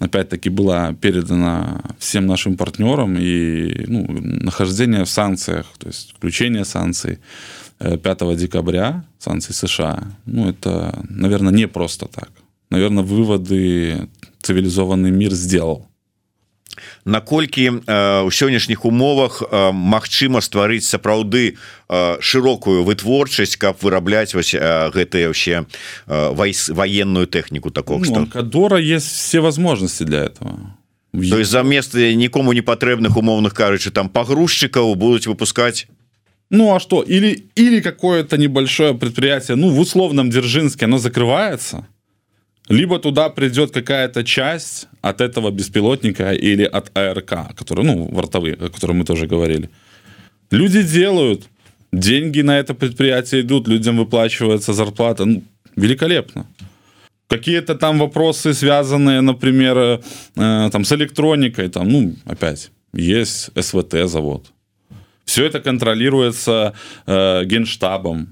[0.00, 7.18] опять-таки была передана всем нашим партнерам, и ну, нахождение в санкциях, то есть включение санкций
[7.78, 12.30] 5 э, декабря, санкций США, ну, это, наверное, не просто так.
[12.70, 14.08] Наверное, выводы
[14.40, 15.86] цивилизованный мир сделал
[17.04, 21.56] наколькі э, у сённяшніх умовах э, Мачыма стварыць сапраўды
[21.88, 25.66] э, шырокую вытворчасць каб вырабляць вось гэтыя вообще
[26.06, 30.76] вайс военную тэхніку такого ну, кадора есть все возможности для этого.
[31.12, 35.86] То есть замест нікому не патрэбных умоўных кажучы там пагрузчыкаў будуць выпускать?
[36.50, 41.86] Ну а что или или какое-то небольшое предприятие ну в условном Дзержинске оно закрывается
[42.72, 48.68] либо туда придет какая-то часть от этого беспилотника или от АРК, который, ну, вортовые, о
[48.70, 49.68] котором мы тоже говорили.
[50.50, 51.42] Люди делают,
[51.92, 55.24] деньги на это предприятие идут, людям выплачивается зарплата.
[55.26, 55.42] Ну,
[55.76, 56.46] великолепно.
[57.28, 59.76] Какие-то там вопросы, связанные, например,
[60.36, 64.46] э, там, с электроникой, там, ну, опять, есть СВТ завод.
[65.24, 66.72] Все это контролируется
[67.06, 68.28] э, генштабом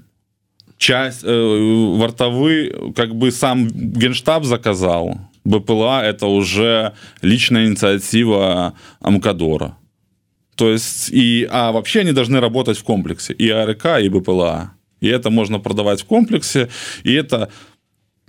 [0.81, 9.77] часть, э, вартовы, как бы сам Генштаб заказал, БПЛА это уже личная инициатива Амкадора.
[10.55, 14.71] То есть, и, а вообще они должны работать в комплексе, и АРК, и БПЛА.
[15.01, 16.69] И это можно продавать в комплексе,
[17.03, 17.49] и это,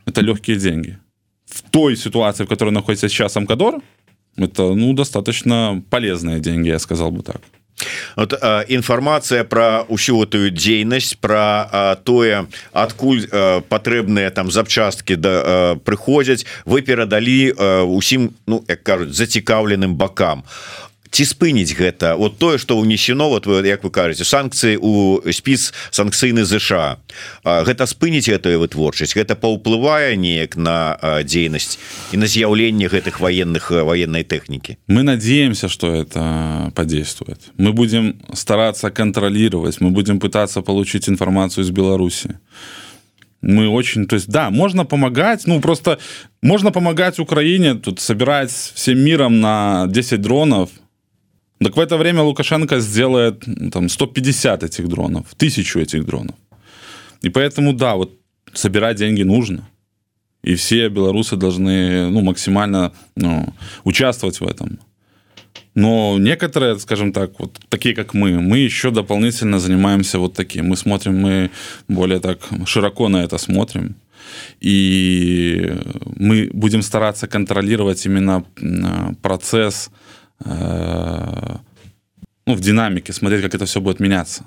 [0.06, 0.98] это легкие деньги.
[1.46, 3.82] В той ситуации, в которой находится сейчас Амкадор,
[4.36, 7.40] это ну, достаточно полезные деньги, я сказал бы так.
[8.16, 8.36] Вот,
[8.68, 13.26] інфармацыя про ўсю гэтую дзейнасць про тое адкуль
[13.68, 15.34] патрэбныя там запчасткі да
[15.84, 17.52] прыходзяць вы перадалі
[17.88, 20.44] усім ну як кажуць зацікаўленым бакам
[21.12, 22.16] ці спыніць гэта?
[22.16, 26.96] Вот тое что унесено вот вы як вы кажаце санкцыі у спіс санкцыйны ЗША
[27.44, 29.12] гэта спыніць гэтую вытворчасць?
[29.12, 31.78] Гэта паўплывае неяк на дзейнасць
[32.12, 34.80] і на з'яўленне гэтых военных военной тэхнікі?
[34.88, 37.38] Мы надеемся что это подействует.
[37.58, 42.40] Мы будем стараться контролировать мы будем пытаться получить информацию из Беларуси.
[43.42, 45.98] Мы очень то есть да можно помогать ну просто
[46.40, 50.70] можно помогать Украине тут собирать всем миром на 10 дронов
[51.64, 56.36] так в это время Лукашенко сделает там 150 этих дронов, тысячу этих дронов.
[57.22, 58.18] И поэтому, да, вот
[58.52, 59.68] собирать деньги нужно.
[60.42, 63.46] И все белорусы должны ну, максимально ну,
[63.84, 64.78] участвовать в этом.
[65.74, 70.68] Но некоторые, скажем так, вот такие как мы, мы еще дополнительно занимаемся вот таким.
[70.68, 71.50] Мы смотрим, мы
[71.88, 73.94] более так широко на это смотрим.
[74.60, 75.72] И
[76.16, 78.44] мы будем стараться контролировать именно
[79.22, 79.90] процесс
[80.44, 81.56] Э,
[82.46, 84.44] ну, в динамике, смотреть, как это все будет меняться.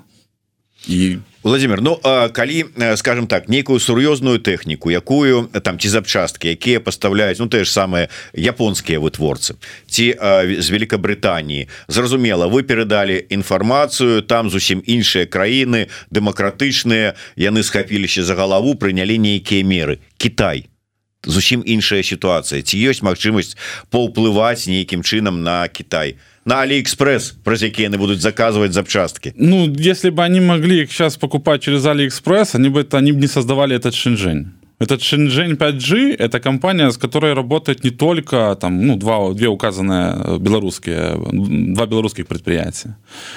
[0.88, 1.98] і Владимир Ну
[2.32, 7.70] калі скажем так нейкую сур'ёзную тэхніку якую там ці запчасткі якія пастаўляюць ну тыя ж
[7.70, 9.54] самыя японскія вытворцы
[9.86, 10.14] ці
[10.58, 18.74] з Великабрытаніі зразумела вы перадалі інфармацыю там зусім іншыя краіны дэмакратычныя яны схапіліся за галаву
[18.74, 19.98] прынялі нейкія меры.
[20.18, 20.66] Кітай
[21.26, 22.62] зусім іншая сітуацыя.
[22.62, 23.56] Ці ёсць магчымасць
[23.90, 26.16] паўплываць нейкім чынам на Кітай?
[26.46, 31.62] Алиэкспресс праз які яны будуць заказывать запчастки Ну если бы они могли их сейчас покупать
[31.62, 36.38] через алиэкспресс они бы это они бы не создавали этот шинжень Этот Shenzhen 5G это
[36.38, 41.16] компания, с которой работает не только там, ну, два, две указанные белорусские,
[41.74, 42.94] два белорусских предприятия.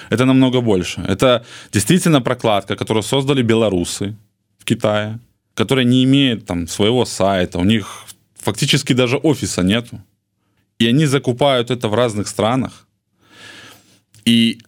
[0.10, 1.02] Это намного больше.
[1.08, 4.16] Это действительно прокладка, которую создали белорусы
[4.58, 5.20] в Китае
[5.60, 10.00] которая не имеет там своего сайта, у них фактически даже офиса нету.
[10.80, 12.88] И они закупают это в разных странах.
[14.24, 14.60] И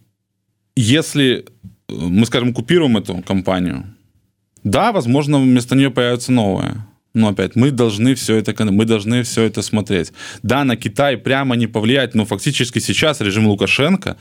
[0.75, 1.43] если э,
[1.87, 3.85] мы, скажем, купируем эту компанию,
[4.65, 6.85] да, возможно, вместо нее появится новая.
[7.13, 10.11] Но опять, мы должны все это, мы должны все это смотреть.
[10.43, 14.17] Да, на Китай прямо не повлиять, но фактически сейчас режим Лукашенко,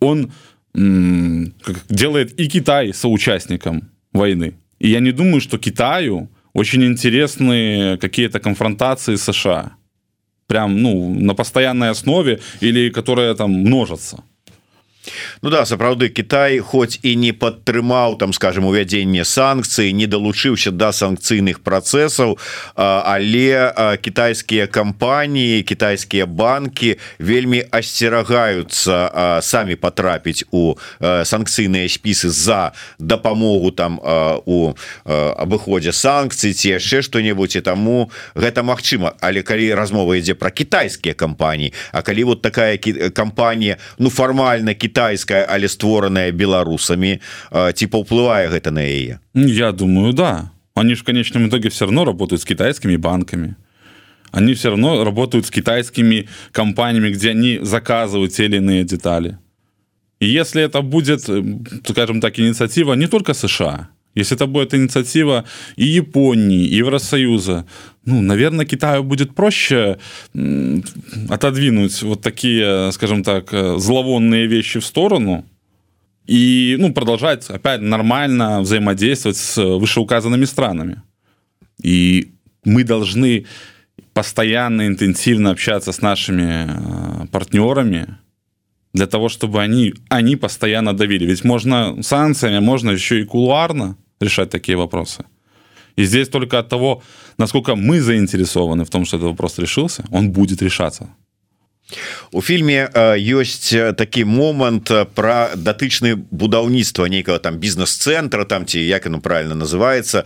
[0.00, 0.32] он
[0.74, 1.54] м-
[1.88, 4.52] делает и Китай соучастником войны.
[4.80, 9.72] И я не думаю, что Китаю очень интересные какие-то конфронтации США.
[10.46, 14.24] Прям, ну, на постоянной основе или которые там множатся.
[15.42, 20.92] Ну да сапраўды Китай хоць і не падтрымаў там скажем увядзенне санкцыі не далучыўся да
[20.92, 22.36] санкцыйных працэсаў
[22.76, 33.96] але кітайскія кампаніі кітайскія банкі вельмі асцерагаюцца самі потрапіць у санкцыйныя спісы за дапамогу там
[34.44, 34.74] у
[35.08, 41.14] абыходзе санкцый ці яшчэ что-небудзь і таму гэта Мачыма але калі размова ідзе про кітайскія
[41.16, 48.70] кампаніі А калі вот такая кампанія ну фармальна беларуская але створаная беларусамі ці паўплывае гэта
[48.70, 49.20] на яе?
[49.34, 50.50] Я думаю да.
[50.74, 53.56] Они ж конечном итоге все равно работают с китайскими банками.
[54.32, 59.38] Они все равно работают с китайскими компаниями где они заказывают те или иные детали.
[60.20, 61.22] И если это будет
[61.88, 65.44] скажем так инициатива не только сша если это будет инициатива
[65.76, 67.66] и японии и евросоюза
[68.04, 69.98] ну наверное китаю будет проще
[71.28, 75.44] отодвинуть вот такие скажем так э, зловонные вещи в сторону
[76.30, 81.02] и ну продолжать опять нормально взаимодействовать с вышеуказанными странами.
[81.82, 82.30] И
[82.64, 83.46] мы должны
[84.12, 88.16] постоянно интенсивно общаться с нашими э, партнерами
[88.92, 94.50] для того чтобы они они постоянно давили ведь можно санкциями можно еще и кулуарно решать
[94.50, 95.24] такие вопросы
[95.96, 97.02] и здесь только от того
[97.38, 101.08] насколько мы заинтересованы в том что этот вопрос решился он будет решаться
[102.32, 109.20] у фільме ёсць такі момант про датычны будаўніцтва нейкага там бізнес-цэнтра там ці як оно
[109.20, 110.24] правильно называется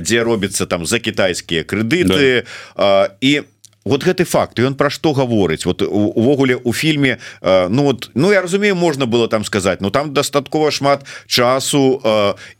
[0.00, 2.44] дзе робіцца там за кітайскія крэдыты
[2.76, 3.10] да.
[3.20, 3.44] і у
[3.86, 5.64] вот гэты факт он про что гаворыць?
[5.64, 10.12] Вот увогуле у фільме ну вот ну я разумею можна было там сказать но там
[10.12, 12.02] дастаткова шмат часу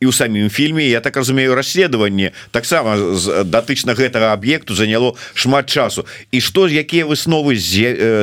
[0.00, 2.96] і у самім фільме я так разумею расследаванне таксама
[3.44, 6.06] датычна гэтага аб'екту заняло шмат часу.
[6.30, 7.58] І что якія высновы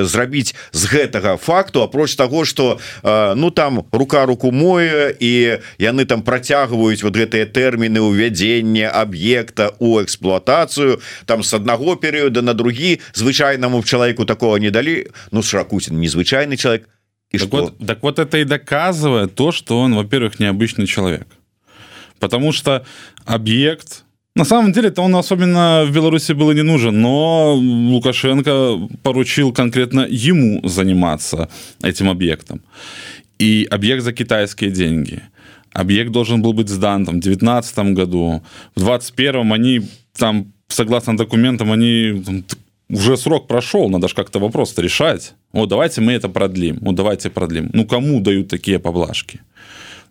[0.05, 6.23] зрабіць з гэтага факту апроч того что ну там рука руку мое і яны там
[6.23, 13.83] працягваюць вот гэтыя тэрміны увядзення аб'екта у эксплуатацыю там с аднаго перыяда на другі звычайнаму
[13.83, 15.11] человеку такого не дали.
[15.31, 16.87] Ну шракутин незвычайный человек.
[17.31, 21.27] И так вот, так вот это и доказывает то что он во-первых необычный человек.
[22.19, 22.85] Потому что
[23.25, 24.03] объект
[24.35, 30.07] на самом деле это он особенно в беларуси было не нужен но лукашенко поручил конкретно
[30.09, 31.49] ему заниматься
[31.83, 32.61] этим объектом.
[33.39, 35.21] И объект за китайские деньги.
[35.71, 38.43] Объект должен был быть сдан там в девятнадцатом году.
[38.75, 39.81] В двадцать первом они
[40.15, 42.43] там согласно документам они
[42.93, 45.33] уже срок прошел, надо же как-то вопрос решать.
[45.51, 47.69] Вот давайте мы это продлим, вот давайте продлим.
[47.73, 49.39] Ну, кому дают такие поблажки?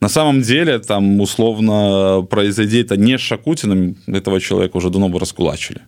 [0.00, 5.20] На самом деле, там, условно, произойди это не с Шакутиным, этого человека уже давно бы
[5.20, 5.80] раскулачили.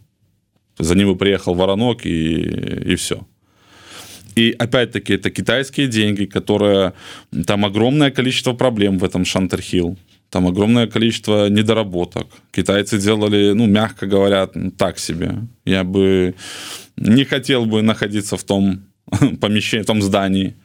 [0.78, 3.26] За ним бы приехал Воронок и, и все.
[4.36, 6.92] И опять-таки это китайские деньги, которые...
[7.46, 9.96] Там огромное количество проблем в этом Шантерхилл
[10.34, 12.26] там огромное количество недоработок.
[12.50, 15.30] Китайцы делали, ну, мягко говоря, так себе.
[15.64, 16.34] Я бы
[16.96, 18.80] не хотел бы находиться в том
[19.40, 20.56] помещении, в том здании.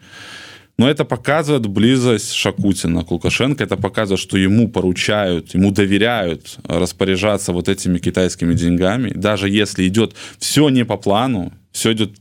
[0.79, 3.63] Но это показывает близость Шакутина к Лукашенко.
[3.63, 9.11] Это показывает, что ему поручают, ему доверяют распоряжаться вот этими китайскими деньгами.
[9.13, 12.13] Даже если идет все не по плану, все идет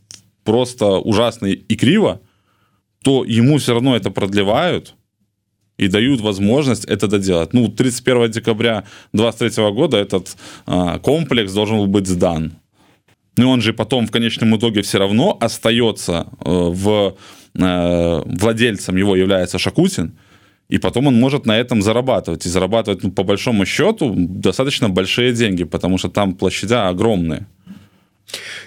[0.45, 2.21] просто ужасно и криво,
[3.03, 4.95] то ему все равно это продлевают–
[5.79, 7.55] и дают возможность это доделать.
[7.55, 10.37] Ну, 31 декабря 2023 года этот
[10.67, 12.53] а, комплекс должен был быть сдан.
[13.37, 17.17] Но он же потом в конечном итоге все равно остается э, в
[17.55, 20.19] э, владельцем его является Шакутин,
[20.69, 22.47] и потом он может на этом зарабатывать.
[22.47, 27.47] И зарабатывать, ну, по большому счету, достаточно большие деньги, потому что там площадя огромные.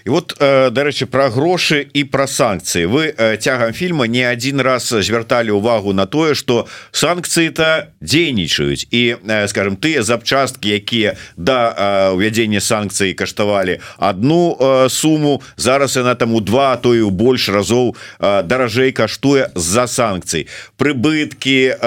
[0.05, 5.51] І вот дарэчы про грошы і про санкцыі вы цягам фільма не один раз звярталі
[5.51, 9.15] увагу на тое что санкцыі-то дзейнічаюць і
[9.47, 14.57] скажем тыя запчасткі якія да увядзення санкцыі каштавалі одну
[14.89, 20.47] суму зараз яна там у два то і больш разоў даражэй каштуе з-за санкцый
[20.77, 21.77] прыбыткі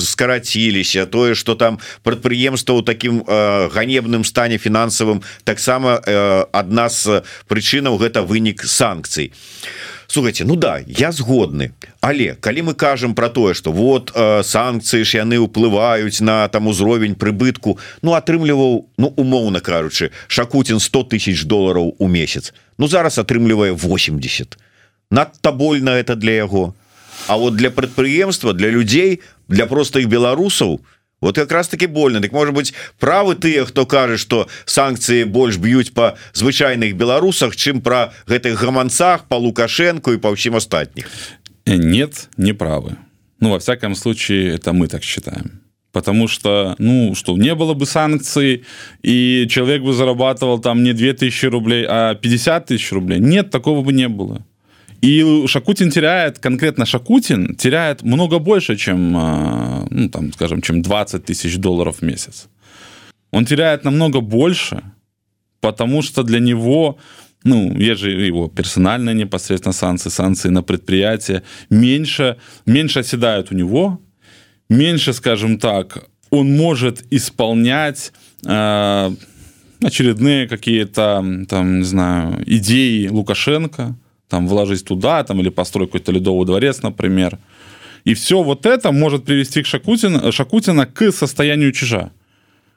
[0.00, 6.00] скараціліся тое что там прадпрыемства ў такім ганебным стане фінансавым таксама
[6.52, 7.01] адна з
[7.48, 9.32] прычынаў гэта вынік санкцый.
[10.06, 11.72] Слухайте ну да я згодны.
[12.00, 16.66] Але калі мы кажам про тое что вот э, санкцыі ж яны ўплываюць на там
[16.68, 22.52] узровень прыбытку ну атрымліваў ну умоўна кажучы шакутин 100 тысяч долларов у месяц.
[22.78, 24.58] Ну зараз атрымлівае 80
[25.10, 26.74] надта больно это для яго.
[27.28, 30.80] А вот для прадпрыемства для людзей для простых беларусаў
[31.22, 32.20] вот как раз таки больно.
[32.20, 37.80] Так может быть правы тыя хто кажа что санкцыі больш б'юць по звычайных беларусах чым
[37.80, 41.08] про гэтых гаманцах по лукашенко и по ўсім астатніх?
[41.64, 42.98] Нет не правы.
[43.40, 45.62] Ну во всяком случае это мы так считаем.
[45.92, 48.64] Потому что ну что не было бы санкций
[49.02, 53.20] и человек бы зарабатывал там не 2000 рублей а 50 тысяч рублей.
[53.20, 54.44] Нет такого бы не было
[55.02, 61.24] и шакутин теряет конкретно шакутин теряет много больше чем а, ну, там скажем чем 20
[61.24, 62.48] тысяч долларов в месяц.
[63.30, 64.82] Он теряет намного больше
[65.60, 66.98] потому что для него
[67.44, 71.42] ну есть же его персональные непосредственно санкции санкции на предприятие.
[71.68, 74.00] Меньше меньше оседают у него
[74.72, 78.12] меньше, скажем так, он может исполнять
[78.46, 79.10] э,
[79.82, 83.94] очередные какие-то, там, не знаю, идеи Лукашенко,
[84.32, 87.38] там, вложить туда, там, или построить какой-то ледовый дворец, например.
[88.04, 92.10] И все вот это может привести к Шакутина, Шакутина к состоянию чижа.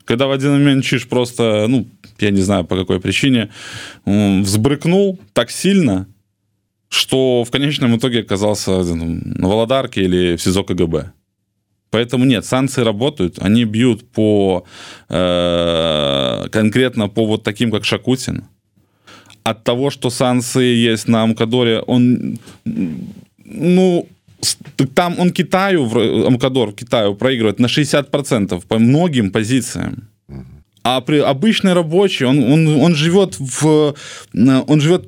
[0.04, 1.88] Когда в один момент Чиж просто, ну,
[2.20, 3.50] я не знаю по какой причине,
[4.06, 6.08] взбрыкнул так сильно,
[6.90, 11.12] что в конечном итоге оказался на Володарке или в СИЗО КГБ.
[11.90, 14.66] Поэтому нет, санкции работают, они бьют по
[15.10, 18.44] э, конкретно по вот таким, как Шакутин.
[19.46, 24.08] От того, что санкции есть на Амкадоре, он, ну,
[24.96, 25.86] там он Китаю,
[26.28, 30.10] Амкадор Китаю проигрывает на 60% по многим позициям.
[30.84, 33.96] А при обычный рабочий, он, он, он живет в,
[34.34, 35.08] он живет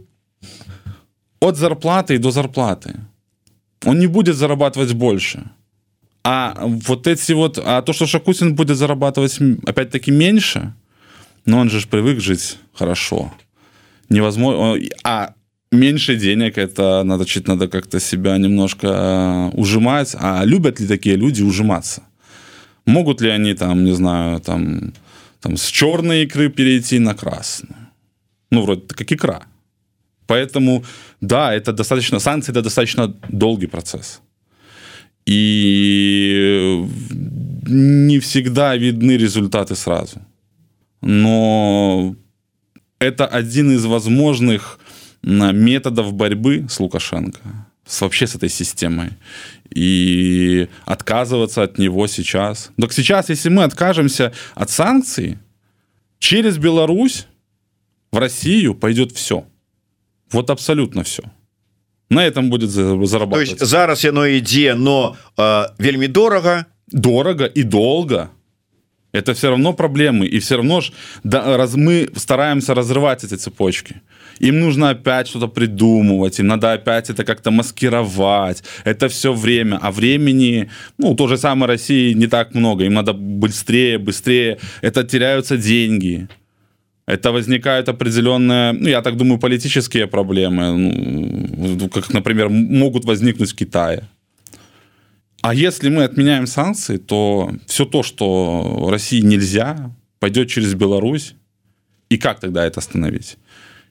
[1.40, 2.96] от зарплаты до зарплаты.
[3.86, 5.44] Он не будет зарабатывать больше.
[6.24, 10.74] А вот эти вот, а то, что Шакутин будет зарабатывать опять-таки меньше,
[11.46, 13.32] но он же привык жить хорошо.
[14.10, 14.80] Невозможно.
[15.04, 15.34] А
[15.72, 20.16] меньше денег, это надо чуть надо как-то себя немножко э, ужимать.
[20.20, 22.04] А любят ли такие люди ужиматься?
[22.86, 24.94] Могут ли они там, не знаю, там,
[25.42, 27.76] там с черной икры перейти на красную?
[28.52, 29.42] Ну, вроде как икра.
[30.26, 30.84] Поэтому,
[31.22, 34.22] да, это достаточно, санкции это достаточно долгий процесс
[35.28, 36.86] и
[37.68, 40.22] не всегда видны результаты сразу.
[41.02, 42.16] Но
[43.00, 44.80] это один из возможных
[45.22, 47.40] методов борьбы с Лукашенко,
[48.00, 49.12] вообще с этой системой.
[49.70, 52.72] И отказываться от него сейчас.
[52.80, 55.38] Так сейчас, если мы откажемся от санкций,
[56.20, 57.28] через Беларусь
[58.12, 59.46] в Россию пойдет все.
[60.32, 61.24] Вот абсолютно все
[62.10, 63.66] на этом будет зарабатывать.
[63.66, 68.30] зараз яно ідзе но э, вельмі дорого дорого и долго
[69.12, 70.92] это все равно проблемы и все равно ж
[71.24, 74.02] да, раз мы стараемся разрывать эти цепочки.
[74.40, 78.64] Им нужно опять что-то придумывать им надо опять это как-то маскировать.
[78.86, 82.84] Это все время а времени ну то же самое России не так много.
[82.84, 84.58] Им надо быстрее быстрее.
[84.82, 86.28] Это теряются деньги.
[87.08, 93.56] Это возникают определенные, ну, я так думаю, политические проблемы, ну, как, например, могут возникнуть в
[93.56, 94.04] Китае.
[95.42, 101.36] А если мы отменяем санкции, то все то, что России нельзя, пойдет через Беларусь.
[102.10, 103.38] И как тогда это остановить?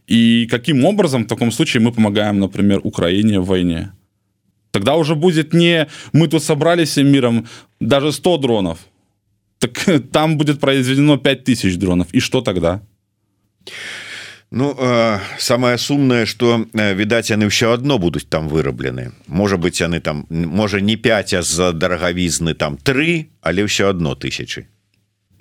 [0.07, 3.93] И каким образом в таком случае мы помогаем, например, Украине в войне?
[4.71, 7.47] Тогда уже будет не мы тут собрались всем миром
[7.81, 8.79] даже 100 дронов.
[9.59, 12.09] Так там будет произведено 5000 дронов.
[12.13, 12.83] И что тогда?
[14.57, 19.13] Ну э, самое сумное что э, відаць яны ўсё одно будуць там выраблены.
[19.29, 24.15] Можа быть яны там можа не 5 а з-за дарагавізны там 3 але ўсё одно
[24.15, 24.65] тысячи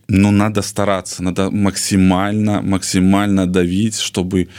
[0.10, 4.50] Ну надо стараться надо максимально максимально давить чтобы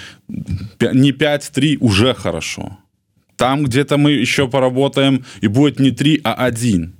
[0.80, 2.78] не 5-3 уже хорошо.
[3.36, 6.94] Там где-то мы еще поработаем и будет не 3 а один.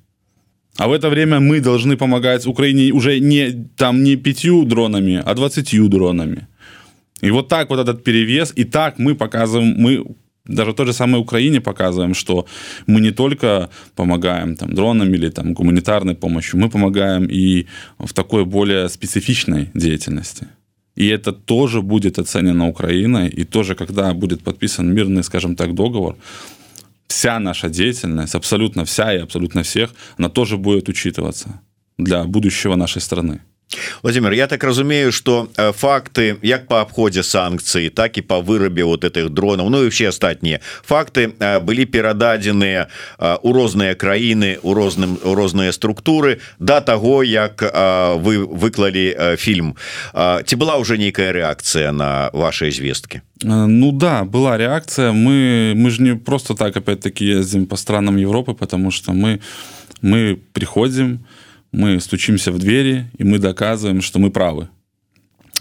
[0.77, 5.35] А в это время мы должны помогать Украине уже не там не пятью дронами а
[5.35, 6.47] 20 дронами
[7.23, 10.05] и вот так вот этот перевес, и так мы показываем, мы
[10.49, 12.47] даже той же самой Украине показываем, что
[12.87, 17.67] мы не только помогаем там, дронами или там, гуманитарной помощью, мы помогаем и
[17.99, 20.47] в такой более специфичной деятельности.
[20.95, 26.17] И это тоже будет оценено Украиной, и тоже, когда будет подписан мирный, скажем так, договор,
[27.07, 31.61] вся наша деятельность, абсолютно вся и абсолютно всех, она тоже будет учитываться
[31.99, 33.41] для будущего нашей страны.
[34.03, 38.85] Владимир я так разумею что э, факты як по обходе санкцыі так и по вырабе
[38.85, 42.87] вот этих дронов Ну и все астатнія факты э, были перададзеныя
[43.19, 49.77] э, у розныя краіны у розным у розныя структуры до того як вы выклалі фильм.
[50.45, 55.13] Ці была уже нейкая реакция на ваши звестки Ну да была реакция.
[55.13, 59.41] Мы мы же не просто так опять-таки ездим по странам Европы потому что мы
[60.03, 61.27] мы приходим
[61.73, 64.69] мы стучимся в двери, и мы доказываем, что мы правы.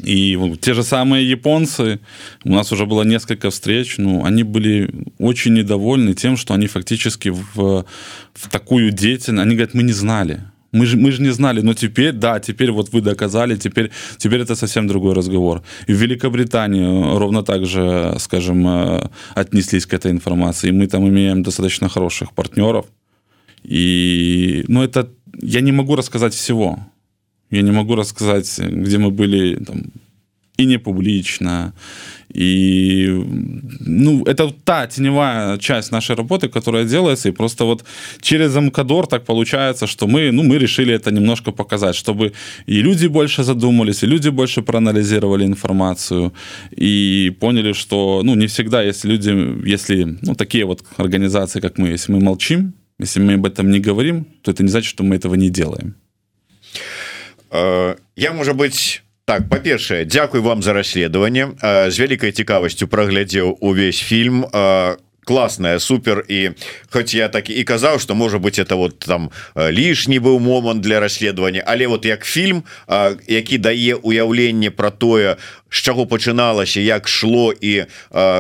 [0.03, 1.99] И те же самые японцы,
[2.43, 4.89] у нас уже было несколько встреч, ну, они были
[5.19, 7.85] очень недовольны тем, что они фактически в,
[8.33, 10.41] в такую деятельность, они говорят, мы не знали,
[10.75, 14.41] мы же, мы же не знали, но теперь, да, теперь вот вы доказали, теперь, теперь
[14.41, 15.61] это совсем другой разговор.
[15.87, 20.69] И в Великобритании ровно так же, скажем, э, отнеслись к этой информации.
[20.69, 22.87] И мы там имеем достаточно хороших партнеров.
[23.63, 25.09] И, ну, это,
[25.41, 26.79] я не могу рассказать всего.
[27.51, 29.83] Я не могу рассказать, где мы были там,
[30.57, 31.73] и не публично.
[32.33, 33.07] И
[33.79, 37.86] ну, это та теневая часть нашей работы, которая делается, и просто вот
[38.21, 42.33] через Замкадор так получается, что мы, ну, мы решили это немножко показать, чтобы
[42.65, 46.33] и люди больше задумались, и люди больше проанализировали информацию,
[46.71, 51.89] и поняли, что, ну, не всегда, если люди, если, ну, такие вот организации, как мы,
[51.89, 55.15] если мы молчим, если мы об этом не говорим, то это не значит, что мы
[55.15, 55.95] этого не делаем.
[57.51, 63.57] Э, я можа быть так па-першае Дякуй вам за расследаванне з э, вялікай цікавасцю праглядзеў
[63.59, 66.49] увесь фільм э, классная супер і
[66.89, 70.99] хоть я так і казаў что может быть это вот там лішні быў момант для
[70.99, 72.63] расследавання але вот як фільм
[73.28, 75.36] які дае уяўленне про тое
[75.69, 77.86] з чаго пачыналася як шло і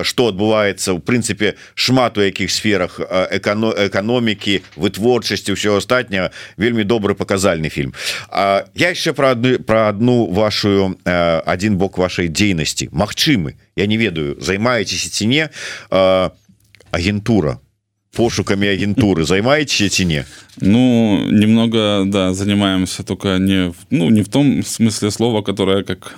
[0.03, 7.11] что адбываецца у прынцыпе шмат у якіх сферах экано эканомікі вытворчасці ўсё астатняга вельмі добры
[7.11, 7.91] паказальны фільм.
[8.29, 12.89] А я яшчэ про адну про одну вашу один бок вашай дзейнасці.
[12.95, 15.49] Мачымы я не ведаю займаецеся ці не
[15.91, 16.31] а
[16.91, 17.59] агентура
[18.15, 19.25] пошуками агентуры.
[19.25, 20.25] Займаетесь ці не?
[20.61, 26.17] Ну немного да занимаемся только не ну не в том смысле слова которое как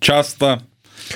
[0.00, 0.62] часто.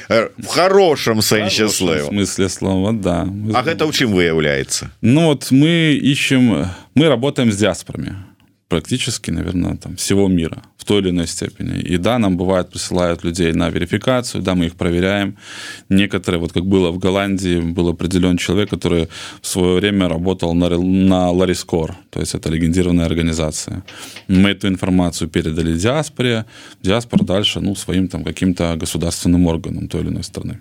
[0.08, 2.08] Э, в хорошем сэнсе слова.
[2.08, 3.28] смысле слова да.
[3.54, 8.16] А это у чым выяўляется ну вот мы ищем мы работаем с диаспорами
[8.72, 11.80] практически, наверное, там, всего мира в той или иной степени.
[11.80, 15.36] И да, нам бывает присылают людей на верификацию, да, мы их проверяем.
[15.88, 19.08] Некоторые, вот как было в Голландии, был определен человек, который
[19.40, 23.84] в свое время работал на, на Ларискор, то есть это легендированная организация.
[24.28, 26.44] Мы эту информацию передали диаспоре,
[26.82, 30.58] диаспора дальше, ну, своим там каким-то государственным органам той или иной страны.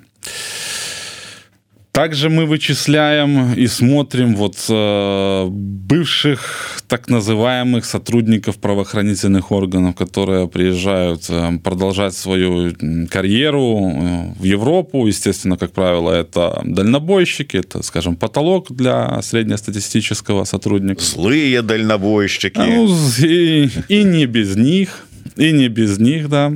[2.01, 11.29] Также мы вычисляем и смотрим вот э, бывших так называемых сотрудников правоохранительных органов, которые приезжают
[11.29, 12.73] э, продолжать свою
[13.07, 15.05] карьеру э, в Европу.
[15.05, 21.03] Естественно, как правило, это дальнобойщики, это, скажем, потолок для среднестатистического сотрудника.
[21.03, 22.57] Злые дальнобойщики.
[22.57, 22.89] Ну,
[23.19, 25.05] и, и не без них
[25.40, 26.52] И не без них, да.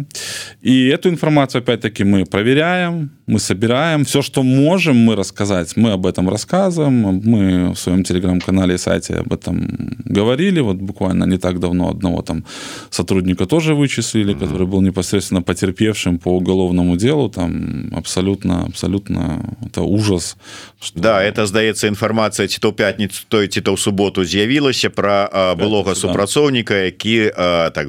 [0.62, 4.04] И эту информацию, опять-таки, мы проверяем, мы собираем.
[4.04, 7.20] Все, что можем мы рассказать, мы об этом рассказываем.
[7.24, 10.60] Мы в своем телеграм-канале и сайте об этом говорили.
[10.60, 12.44] Вот буквально не так давно одного там
[12.90, 14.38] сотрудника тоже вычислили, mm-hmm.
[14.40, 17.28] который был непосредственно потерпевшим по уголовному делу.
[17.28, 20.36] Там абсолютно, абсолютно это ужас.
[20.80, 21.00] Что...
[21.00, 25.54] Да, это, здаецца, информация ці то пятницу, то ці то в субботу з'явілася про а,
[25.54, 27.88] былога супрацоўніка, які а, так,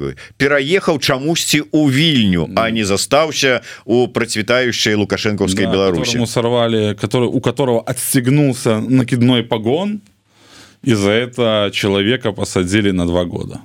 [0.87, 7.41] пераехаў чамусьці у вільню, а не застаўся у процветающей лукашенковской да, беларуси сорвали который у
[7.41, 10.01] которого отстегнулся накидной погон
[10.83, 13.59] и за это человека посадили на два года.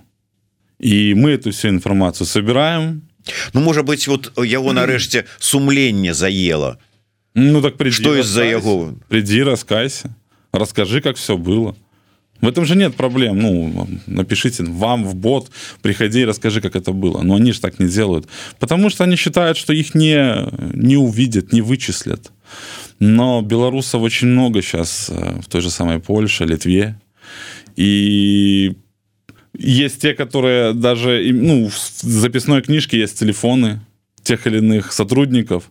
[0.81, 3.03] И мы эту всю информацию собираем.
[3.53, 6.79] Ну может быть вот его нарэшце сумленне заело.
[7.35, 10.11] Ну так приди, что из-за яго приди раскайся.
[10.53, 11.75] Расскажи как все было
[12.43, 13.39] В этом же нет проблем.
[13.39, 17.23] Ну, напишите вам в бот, приходи и расскажи, как это было.
[17.23, 18.27] Но они же так не делают.
[18.59, 22.33] Потому что они считают, что их не, не увидят, не вычислят.
[22.99, 26.97] Но белорусов очень много сейчас э, в той же самой Польше, Литве.
[27.77, 28.75] И
[29.57, 33.81] есть те, которые даже, ну, в записной книжке есть телефоны
[34.25, 35.71] тех или иных сотрудников,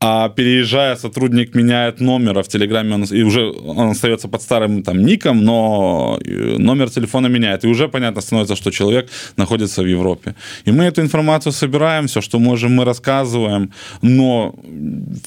[0.00, 4.82] а переезжая, сотрудник меняет номер, а в Телеграме он, и уже он остается под старым
[4.82, 7.64] там ником, но э, номер телефона меняет.
[7.64, 10.34] И уже понятно становится, что человек находится в Европе.
[10.66, 13.70] И мы эту информацию собираем, все, что можем, мы рассказываем,
[14.02, 14.54] но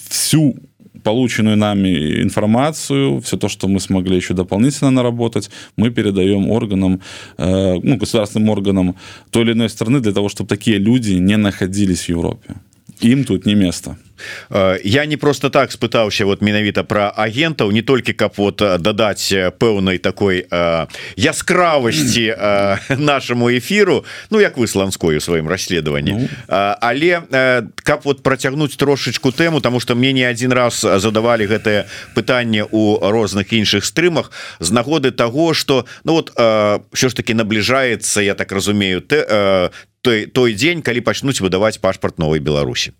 [0.09, 0.55] всю
[1.03, 7.01] полученную нами информацию, все то, что мы смогли еще дополнительно наработать, мы передаем органам,
[7.37, 8.95] э, ну, государственным органам
[9.31, 12.55] той или иной страны для того, чтобы такие люди не находились в Европе.
[13.01, 13.97] Им тут не место.
[14.83, 19.97] Я не просто так спытаўся вот менавіта про агентаў не толькі каб вот дадаць пэўнай
[19.97, 20.45] такой
[21.15, 22.35] яскравасці
[22.97, 26.27] нашаму эфиру Ну як вы сланскою сваім расследаванні ну.
[26.81, 27.21] але
[27.83, 32.99] каб вот працягнуць трошечку тэму тому что мне не один раз задавали гэтае пытанне у
[32.99, 36.31] розных іншых стрымах з нагоды того что ну вот
[36.93, 39.69] що ж таки набліжаецца я так разумею ты
[40.01, 42.93] той той дзень калі пачнуць выдаваць пашпарт новой Беларусі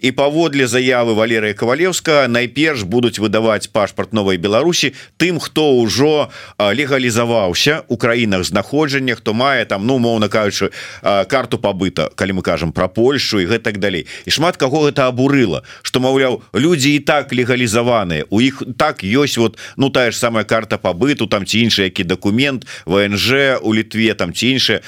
[0.00, 7.84] і паводле заявы Валерыя кавалеўска найперш будуць выдаваць пашпарт новой Беларусі тым хто ўжо легалізаваўся
[7.88, 10.72] у краінах знаходжання хто мае там ну моўна кажучы
[11.02, 14.06] карту пабыта калі мы кажам про Польшу і гэтак далей.
[14.26, 19.38] І шмат каго гэта абурыла что маўляў людзі і так легалізаваныя у іх так ёсць
[19.38, 24.14] вот ну тая ж самая карта пабыту там ці іншы які документ ВНЖ у літве
[24.14, 24.80] там ці іншае.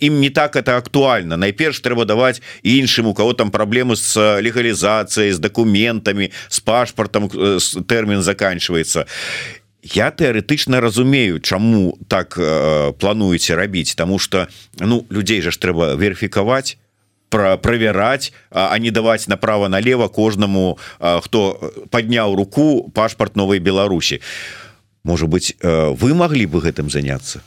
[0.00, 1.36] Ім не так это актуальна.
[1.36, 7.58] Найперш трэба даваць іншым у кого там праблемы с легалізацыяй з документами с пашпартом э,
[7.88, 9.06] тэрмін заканчивается.
[9.82, 15.94] Я тэарэтычна разумею чаму так э, плануеце рабіць тому что ну людзей же ж трэба
[15.94, 16.76] верыфікаваць
[17.28, 24.20] про правяраць а не даваць направо налево кожнаму хто подняў руку пашпарт новой Беларусі
[25.04, 27.40] может быть э, вы могли бы гэтым заняться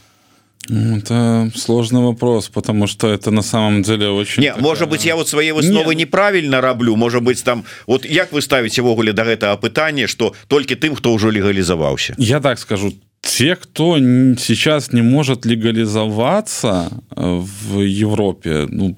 [0.69, 4.43] Это сложный вопрос, потому что это на самом деле очень...
[4.43, 4.63] Не, такая...
[4.63, 6.01] может быть, я вот свои высновы не...
[6.01, 7.65] неправильно раблю, может быть, там...
[7.87, 12.13] Вот как вы ставите вогуле до этого пытания, что только тем, кто уже легализовался?
[12.17, 18.95] Я так скажу, те, кто сейчас не может легализоваться э, в Европе, ну,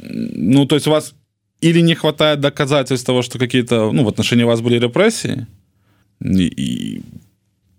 [0.00, 1.14] ну, то есть у вас
[1.60, 5.46] или не хватает доказательств того, что какие-то, ну, в отношении вас были репрессии,
[6.20, 7.02] и, и,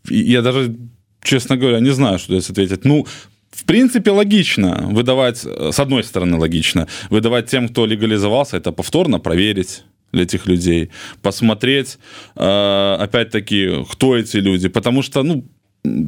[0.10, 0.76] и я даже
[1.24, 2.86] честно говоря, не знаю, что здесь ответить.
[2.86, 3.06] Ну,
[3.52, 9.84] в принципе, логично выдавать, с одной стороны, логично выдавать тем, кто легализовался, это повторно проверить
[10.12, 11.98] для этих людей, посмотреть,
[12.36, 15.44] э, опять-таки, кто эти люди, потому что, ну,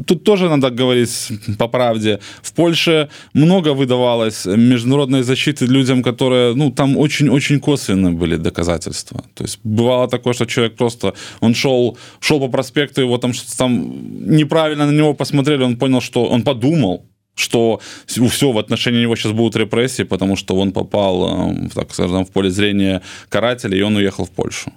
[0.05, 2.19] тут тоже надо говорить по правде.
[2.41, 9.23] В Польше много выдавалось международной защиты людям, которые, ну, там очень-очень косвенно были доказательства.
[9.33, 13.57] То есть бывало такое, что человек просто, он шел, шел по проспекту, его там что-то
[13.57, 17.05] там неправильно на него посмотрели, он понял, что он подумал,
[17.35, 22.31] что все в отношении него сейчас будут репрессии, потому что он попал, так скажем, в
[22.31, 24.71] поле зрения карателя, и он уехал в Польшу.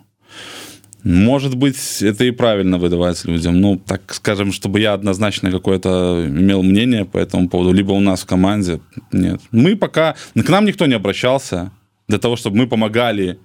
[1.05, 3.61] Может быть, это и правильно выдавать людям.
[3.61, 8.23] Ну, так скажем, чтобы я однозначно какое-то имел мнение по этому поводу, либо у нас
[8.23, 8.81] в команде.
[9.13, 9.41] Нет.
[9.53, 10.17] Мы пока...
[10.35, 11.71] К нам никто не обращался
[12.09, 13.39] для того, чтобы мы помогали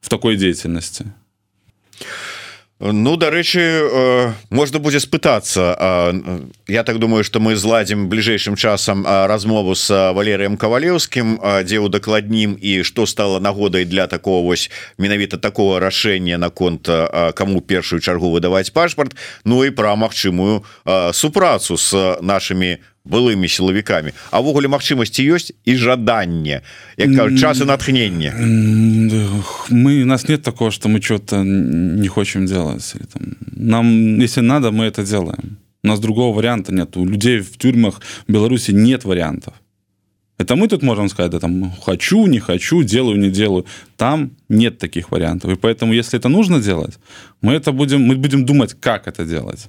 [0.00, 1.06] в такой деятельности.
[2.80, 6.16] Ну дарэчы э, можна будзе спытацца
[6.66, 12.80] Я так думаю что мы зладзім бліжэйшым часам размову с валерыем кавалеўскім дзе удакладнім і
[12.82, 16.88] што стала нагодай для такого вось менавіта такого рашэння наконт
[17.36, 19.12] каму першую чаргу выдаваць пашпарт
[19.44, 20.64] Ну і пра магчымую
[21.12, 24.12] супрацу с нашими былымі сілавікамі.
[24.30, 26.60] Авогуле магчымасці ёсць і жаданне
[26.96, 28.34] як часы натхнення
[29.70, 34.84] мы нас нет такого что мы что-то не хочем делать там, нам если надо мы
[34.84, 35.58] это делаем.
[35.82, 39.54] У нас другого варианта нет у людей в тюрьмах в беларуси нет вариантов
[40.40, 43.66] Это мы тут можем сказать, да, там, хочу, не хочу, делаю, не делаю.
[43.96, 45.52] Там нет таких вариантов.
[45.52, 46.98] И поэтому, если это нужно делать,
[47.42, 49.68] мы, это будем, мы будем думать, как это делать.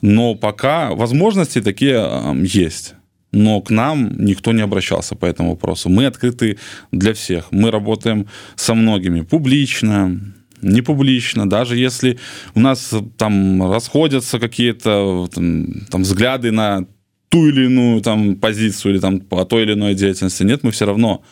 [0.00, 2.94] Но пока возможности такие э, есть.
[3.30, 5.88] Но к нам никто не обращался по этому вопросу.
[5.88, 6.58] Мы открыты
[6.90, 7.52] для всех.
[7.52, 8.26] Мы работаем
[8.56, 10.20] со многими публично,
[10.62, 12.18] не публично, даже если
[12.54, 16.86] у нас там расходятся какие-то там, там взгляды на
[17.32, 20.42] ту или иную там позицию или там по той или иной деятельности.
[20.42, 21.22] Нет, мы все равно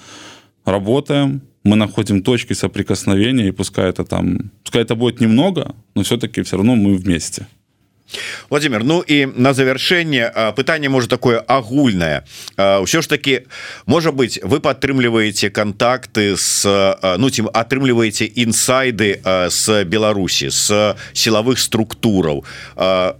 [0.64, 6.42] работаем, мы находим точки соприкосновения, и пускай это там, пускай это будет немного, но все-таки
[6.42, 7.46] все равно мы вместе.
[8.50, 12.24] Владимир Ну і на завяршэнне пытанне можа такое агульнае
[12.56, 13.46] ўсё ж таки
[13.86, 16.66] можа быть вы падтрымліваеце контакты с
[17.18, 22.44] ну ці атрымліваеце інсайды с Беларусі с сілавых структураў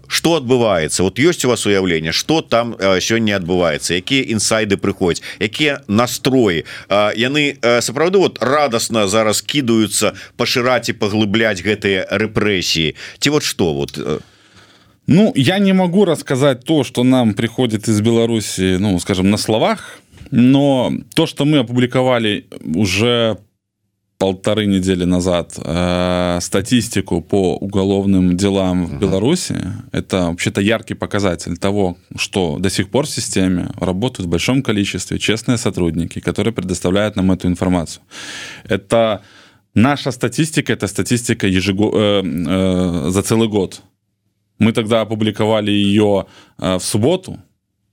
[0.09, 5.81] что адбываецца вот ёсць у вас уяўленне что там сёння адбываецца якія інсайды прыходзяць якія
[5.87, 6.65] настроі
[7.15, 13.99] яны сапраўды вот радостно зараз кідаюцца пашыраць і паглыбляць гэтыя рэпрэсіі ці вот что вот
[13.99, 14.21] у
[15.07, 20.01] Ну, я не могу рассказать то, что нам приходит из Беларуси, ну, скажем, на словах,
[20.31, 23.39] но то, что мы опубликовали уже
[24.21, 29.57] полторы недели назад э, статистику по уголовным делам в Беларуси,
[29.93, 35.19] это вообще-то яркий показатель того, что до сих пор в системе работают в большом количестве
[35.19, 38.03] честные сотрудники, которые предоставляют нам эту информацию.
[38.69, 39.23] Это
[39.75, 43.83] наша статистика это статистика ежего э, э, за целый год
[44.61, 46.27] мы тогда опубликовали ее
[46.59, 47.39] э, в субботу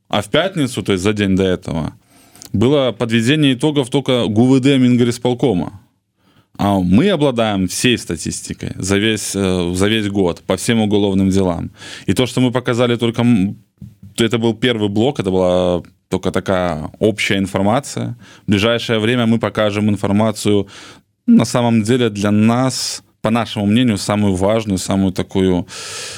[0.10, 1.94] а в пятницу то есть за день до этого
[2.54, 5.82] было подведение итогов только гувд мингорисполкома.
[6.58, 11.72] А мы обладаем всей статистикой за весь э, за весь год по всем уголовным делам.
[12.08, 13.26] И то что мы показали только
[14.18, 18.18] это был первый блок это была только такая общая информация.
[18.48, 20.68] В ближайшее время мы покажем информацию
[21.28, 25.68] на самом деле для нас по нашему мнению самую важную самую такую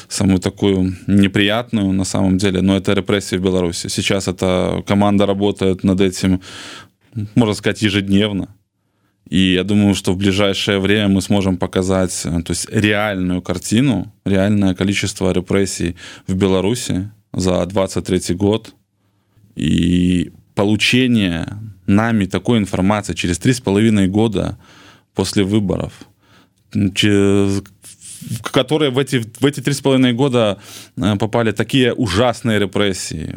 [0.08, 3.88] самую такую неприятную на самом деле но это репрессии в беларуси.
[3.88, 6.42] Сейчас эта команда работает над этим
[7.36, 8.56] можно сказать ежедневно.
[9.30, 14.74] И я думаю что в ближайшее время мы сможем показать то есть реальную картину реальное
[14.74, 15.96] количество репрессий
[16.28, 18.74] в беларуси за 23 год.
[19.56, 24.58] И получение нами такой информации через три с половиной года
[25.14, 26.09] после выборов
[28.52, 30.58] которые в эти в эти три с половиной года
[30.98, 33.36] э, попали такие ужасные репрессии.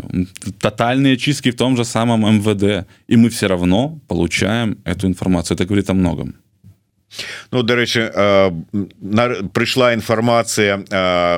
[0.61, 2.87] Тотальные чистки в том же самом мвд.
[3.09, 5.55] И мы все равно получаем эту информацию.
[5.57, 6.35] Это говорит о многом
[7.53, 8.09] Ну дарэчы
[9.53, 10.81] прыйшла інфармацыя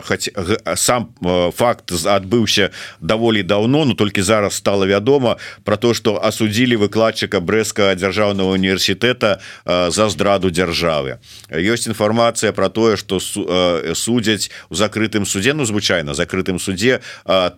[0.07, 0.31] хоць
[0.79, 1.11] сам
[1.57, 2.71] факт адбыўся
[3.01, 9.41] даволі даўно но толькі зараз стало вядома про то что асудзілі выкладчыка брэска дзяржаўного універсітэта
[9.67, 11.19] за здраду дзяржавы.
[11.51, 17.01] Ёсць інфармацыя про тое что судзяць у закрытым суде ну звычайна закрытым суде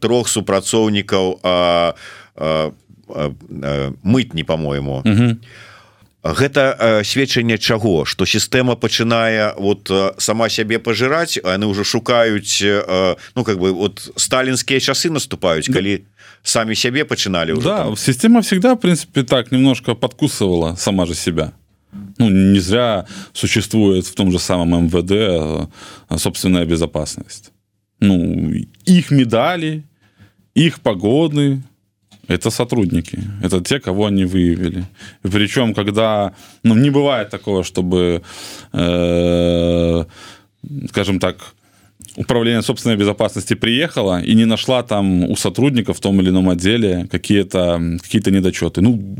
[0.00, 1.40] трох супрацоўнікаў
[4.02, 5.65] мытні по-моему а
[6.34, 8.04] гэта э, сведчанне чаго?
[8.04, 13.72] Что сістэма пачынае вот э, сама сябе пажыраць яны уже шукаюць э, ну как бы
[13.72, 16.02] вот сталінскія часы наступаюць калі
[16.42, 21.52] самі сябе пачыналі уже да, система всегда в принципе так немножко подкусывала сама же себя.
[22.18, 25.70] Ну, не зря существует в том же самом МВД
[26.16, 27.52] собственная безопасность.
[28.00, 28.52] Ну
[28.84, 29.84] их медали
[30.54, 31.62] их погоды
[32.28, 33.18] это сотрудники.
[33.42, 34.84] Это те кого они выявили.
[35.24, 38.22] И причем когда ну не бывает такого чтобы
[38.72, 40.04] э,
[40.88, 41.54] скажем так
[42.16, 47.06] управление собственной безопасности приехала и не нашла там у сотрудников в том или ином отделе
[47.10, 49.16] какие-то какие-то недочеты ну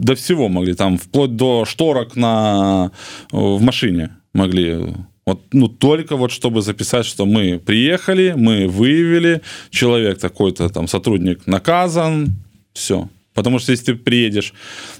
[0.00, 0.74] до всего могли.
[0.74, 2.90] Там вплоть до шторок на
[3.30, 4.94] в машине могли
[5.26, 11.46] Вот, ну, только вот чтобы записать, что мы приехали, мы выявили, человек такой-то там сотрудник
[11.46, 12.34] наказан,
[12.72, 13.08] все.
[13.34, 14.52] Потому что если ты приедешь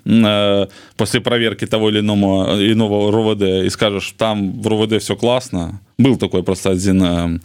[0.04, 0.66] э,
[0.96, 6.16] после проверки того или иного, иного РОВД и скажешь, там в РОВД все классно, был
[6.16, 7.38] такой просто один э,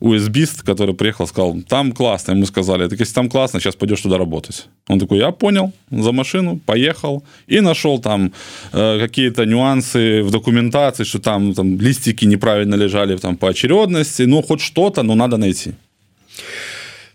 [0.00, 2.32] USB, который приехал, сказал, там классно.
[2.32, 4.68] Ему сказали, так если там классно, сейчас пойдешь туда работать.
[4.88, 8.32] Он такой, я понял, за машину, поехал и нашел там
[8.72, 14.42] э, какие-то нюансы в документации, что там, там листики неправильно лежали там, по очередности, ну,
[14.42, 15.74] хоть что-то, но надо найти.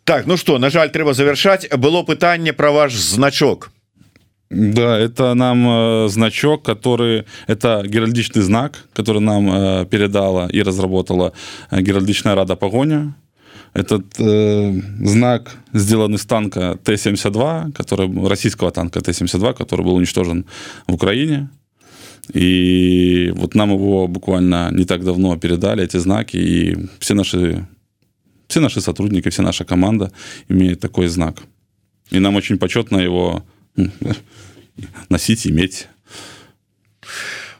[0.05, 3.71] Так ну что на жаль трэба завершаць было пытанне про ваш значок.
[4.51, 11.33] Да это нам э, значок который это геральдичный знак который нам э, передала и разработала
[11.71, 13.15] э, геральдичная рада погоня.
[13.73, 20.45] Этот э, знак сделан из танка т-72 который российского танка т-72 который был уничтожен
[20.85, 21.49] в украине.
[22.31, 27.65] И вот нам его буквально не так давно передали эти знаки и все наши
[28.47, 30.11] все наши сотрудники, вся наша команда
[30.49, 31.43] имеет такой знак.
[32.11, 33.43] И нам очень почетно его
[35.09, 35.87] носить, иметь.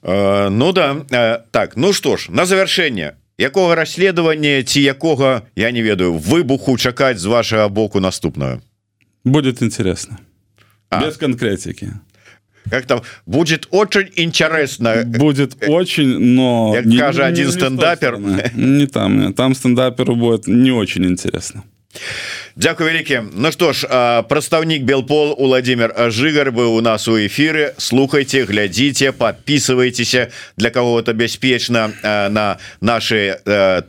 [0.03, 5.81] Ну да э, так ну что ж на завершэнне якога расследавання ці якога я не
[5.81, 8.61] ведаю выбуху чакаць з вашага боку наступную
[9.23, 10.19] будет интересно
[10.89, 11.01] а.
[11.01, 11.93] без конкретики
[12.70, 13.01] как там?
[13.26, 15.03] Будет очень интересно.
[15.05, 18.18] Будет очень но даже один стендапер.
[18.55, 21.63] не там там стендаперу будет не очень интересно
[22.55, 23.87] Дякую вялікі Ну что ж
[24.29, 31.91] прадстаўнік белпол Владимир жыгар быў у нас у эфиры слухайте глядзіце подписывайтеся для кого-то бяспечна
[32.03, 33.37] на наши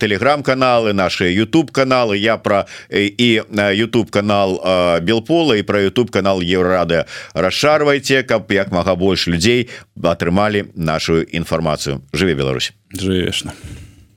[0.00, 4.60] телеграм-каналы наши YouTube каналы я про і YouTube канал
[5.02, 7.04] белпола і про YouTube канал еврорады
[7.34, 9.68] расшарвайте каб як мага больш людзей
[10.02, 12.72] атрымалі нашу інфармацыю жыве Беларусь.
[12.92, 13.52] Жывешна